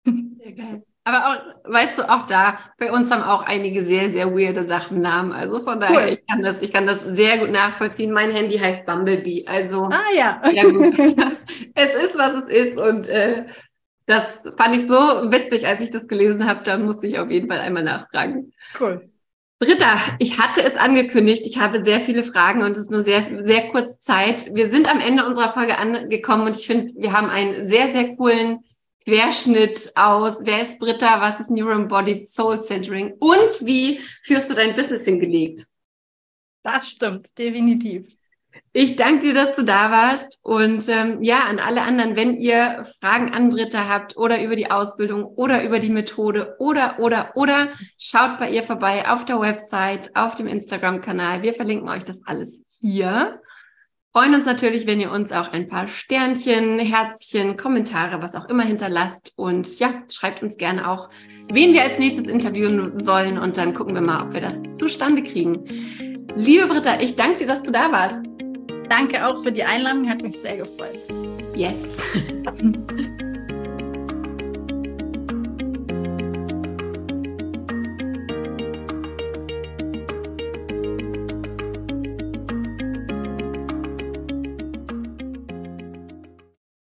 Sehr 0.05 0.53
geil. 0.53 0.83
Aber 1.07 1.25
auch, 1.25 1.71
weißt 1.71 1.99
du, 1.99 2.09
auch 2.09 2.23
da, 2.23 2.59
bei 2.77 2.91
uns 2.91 3.09
haben 3.11 3.23
auch 3.23 3.43
einige 3.43 3.81
sehr, 3.81 4.09
sehr 4.09 4.35
weirde 4.35 4.65
Sachen 4.65 4.99
Namen. 4.99 5.31
Also 5.31 5.59
von 5.59 5.79
daher, 5.79 6.01
cool. 6.01 6.13
ich 6.19 6.27
kann 6.27 6.43
das, 6.43 6.61
ich 6.61 6.73
kann 6.73 6.85
das 6.85 7.01
sehr 7.01 7.37
gut 7.37 7.49
nachvollziehen. 7.49 8.11
Mein 8.11 8.31
Handy 8.31 8.57
heißt 8.57 8.85
Bumblebee. 8.85 9.45
Also 9.47 9.85
ah, 9.85 10.01
ja. 10.13 10.41
ja 10.53 10.63
gut. 10.63 10.99
es 11.75 11.93
ist, 11.93 12.17
was 12.17 12.43
es 12.43 12.49
ist. 12.49 12.77
Und 12.77 13.07
äh, 13.07 13.45
das 14.05 14.23
fand 14.57 14.75
ich 14.75 14.81
so 14.81 14.97
witzig, 15.31 15.65
als 15.65 15.79
ich 15.79 15.91
das 15.91 16.09
gelesen 16.09 16.45
habe. 16.45 16.65
Da 16.65 16.77
musste 16.77 17.07
ich 17.07 17.19
auf 17.19 17.31
jeden 17.31 17.47
Fall 17.47 17.59
einmal 17.59 17.83
nachfragen. 17.83 18.51
Cool. 18.77 19.09
Britta, 19.59 19.95
ich 20.19 20.37
hatte 20.39 20.61
es 20.61 20.75
angekündigt. 20.75 21.43
Ich 21.45 21.57
habe 21.57 21.85
sehr 21.85 22.01
viele 22.01 22.23
Fragen 22.23 22.63
und 22.63 22.73
es 22.73 22.79
ist 22.79 22.91
nur 22.91 23.05
sehr, 23.05 23.23
sehr 23.45 23.69
kurz 23.69 23.97
Zeit. 23.99 24.53
Wir 24.53 24.71
sind 24.71 24.91
am 24.91 24.99
Ende 24.99 25.25
unserer 25.25 25.53
Folge 25.53 25.77
angekommen 25.77 26.47
und 26.47 26.57
ich 26.57 26.67
finde, 26.67 26.91
wir 26.97 27.13
haben 27.13 27.29
einen 27.29 27.65
sehr, 27.65 27.91
sehr 27.91 28.13
coolen 28.17 28.59
Querschnitt 29.05 29.91
aus, 29.95 30.39
wer 30.41 30.61
ist 30.61 30.79
Britta, 30.79 31.21
was 31.21 31.39
ist 31.39 31.49
Embodied 31.49 32.29
Soul 32.29 32.61
Centering 32.61 33.13
und 33.19 33.65
wie 33.65 34.01
führst 34.23 34.49
du 34.49 34.53
dein 34.53 34.75
Business 34.75 35.05
hingelegt? 35.05 35.67
Das 36.63 36.89
stimmt, 36.89 37.37
definitiv. 37.37 38.17
Ich 38.73 38.95
danke 38.95 39.27
dir, 39.27 39.33
dass 39.33 39.55
du 39.55 39.63
da 39.63 39.91
warst. 39.91 40.39
Und 40.43 40.87
ähm, 40.89 41.23
ja, 41.23 41.45
an 41.45 41.59
alle 41.59 41.81
anderen, 41.81 42.15
wenn 42.15 42.37
ihr 42.37 42.85
Fragen 42.99 43.33
an 43.33 43.49
Britta 43.49 43.87
habt 43.87 44.17
oder 44.17 44.43
über 44.43 44.55
die 44.55 44.69
Ausbildung 44.69 45.23
oder 45.23 45.63
über 45.63 45.79
die 45.79 45.89
Methode 45.89 46.55
oder, 46.59 46.99
oder, 46.99 47.31
oder, 47.35 47.69
schaut 47.97 48.37
bei 48.37 48.51
ihr 48.51 48.63
vorbei 48.63 49.09
auf 49.09 49.25
der 49.25 49.39
Website, 49.39 50.15
auf 50.15 50.35
dem 50.35 50.47
Instagram-Kanal. 50.47 51.41
Wir 51.41 51.53
verlinken 51.53 51.89
euch 51.89 52.03
das 52.03 52.21
alles 52.25 52.63
hier 52.79 53.41
freuen 54.17 54.33
uns 54.33 54.47
natürlich, 54.47 54.87
wenn 54.87 54.99
ihr 54.99 55.11
uns 55.11 55.31
auch 55.31 55.51
ein 55.51 55.67
paar 55.67 55.87
Sternchen, 55.87 56.79
Herzchen, 56.79 57.55
Kommentare, 57.55 58.19
was 58.19 58.33
auch 58.33 58.49
immer 58.49 58.63
hinterlasst. 58.63 59.31
Und 59.35 59.77
ja, 59.77 59.93
schreibt 60.11 60.41
uns 60.41 60.57
gerne 60.57 60.89
auch, 60.89 61.09
wen 61.51 61.71
wir 61.71 61.83
als 61.83 61.99
nächstes 61.99 62.25
interviewen 62.25 63.03
sollen. 63.03 63.37
Und 63.37 63.57
dann 63.57 63.75
gucken 63.75 63.93
wir 63.93 64.01
mal, 64.01 64.23
ob 64.23 64.33
wir 64.33 64.41
das 64.41 64.55
zustande 64.73 65.21
kriegen. 65.21 66.25
Liebe 66.35 66.65
Britta, 66.65 66.99
ich 66.99 67.15
danke 67.15 67.37
dir, 67.37 67.45
dass 67.45 67.61
du 67.61 67.69
da 67.69 67.91
warst. 67.91 68.15
Danke 68.89 69.23
auch 69.23 69.43
für 69.43 69.51
die 69.51 69.63
Einladung, 69.63 70.09
hat 70.09 70.23
mich 70.23 70.41
sehr 70.41 70.57
gefreut. 70.57 70.97
Yes. 71.55 71.77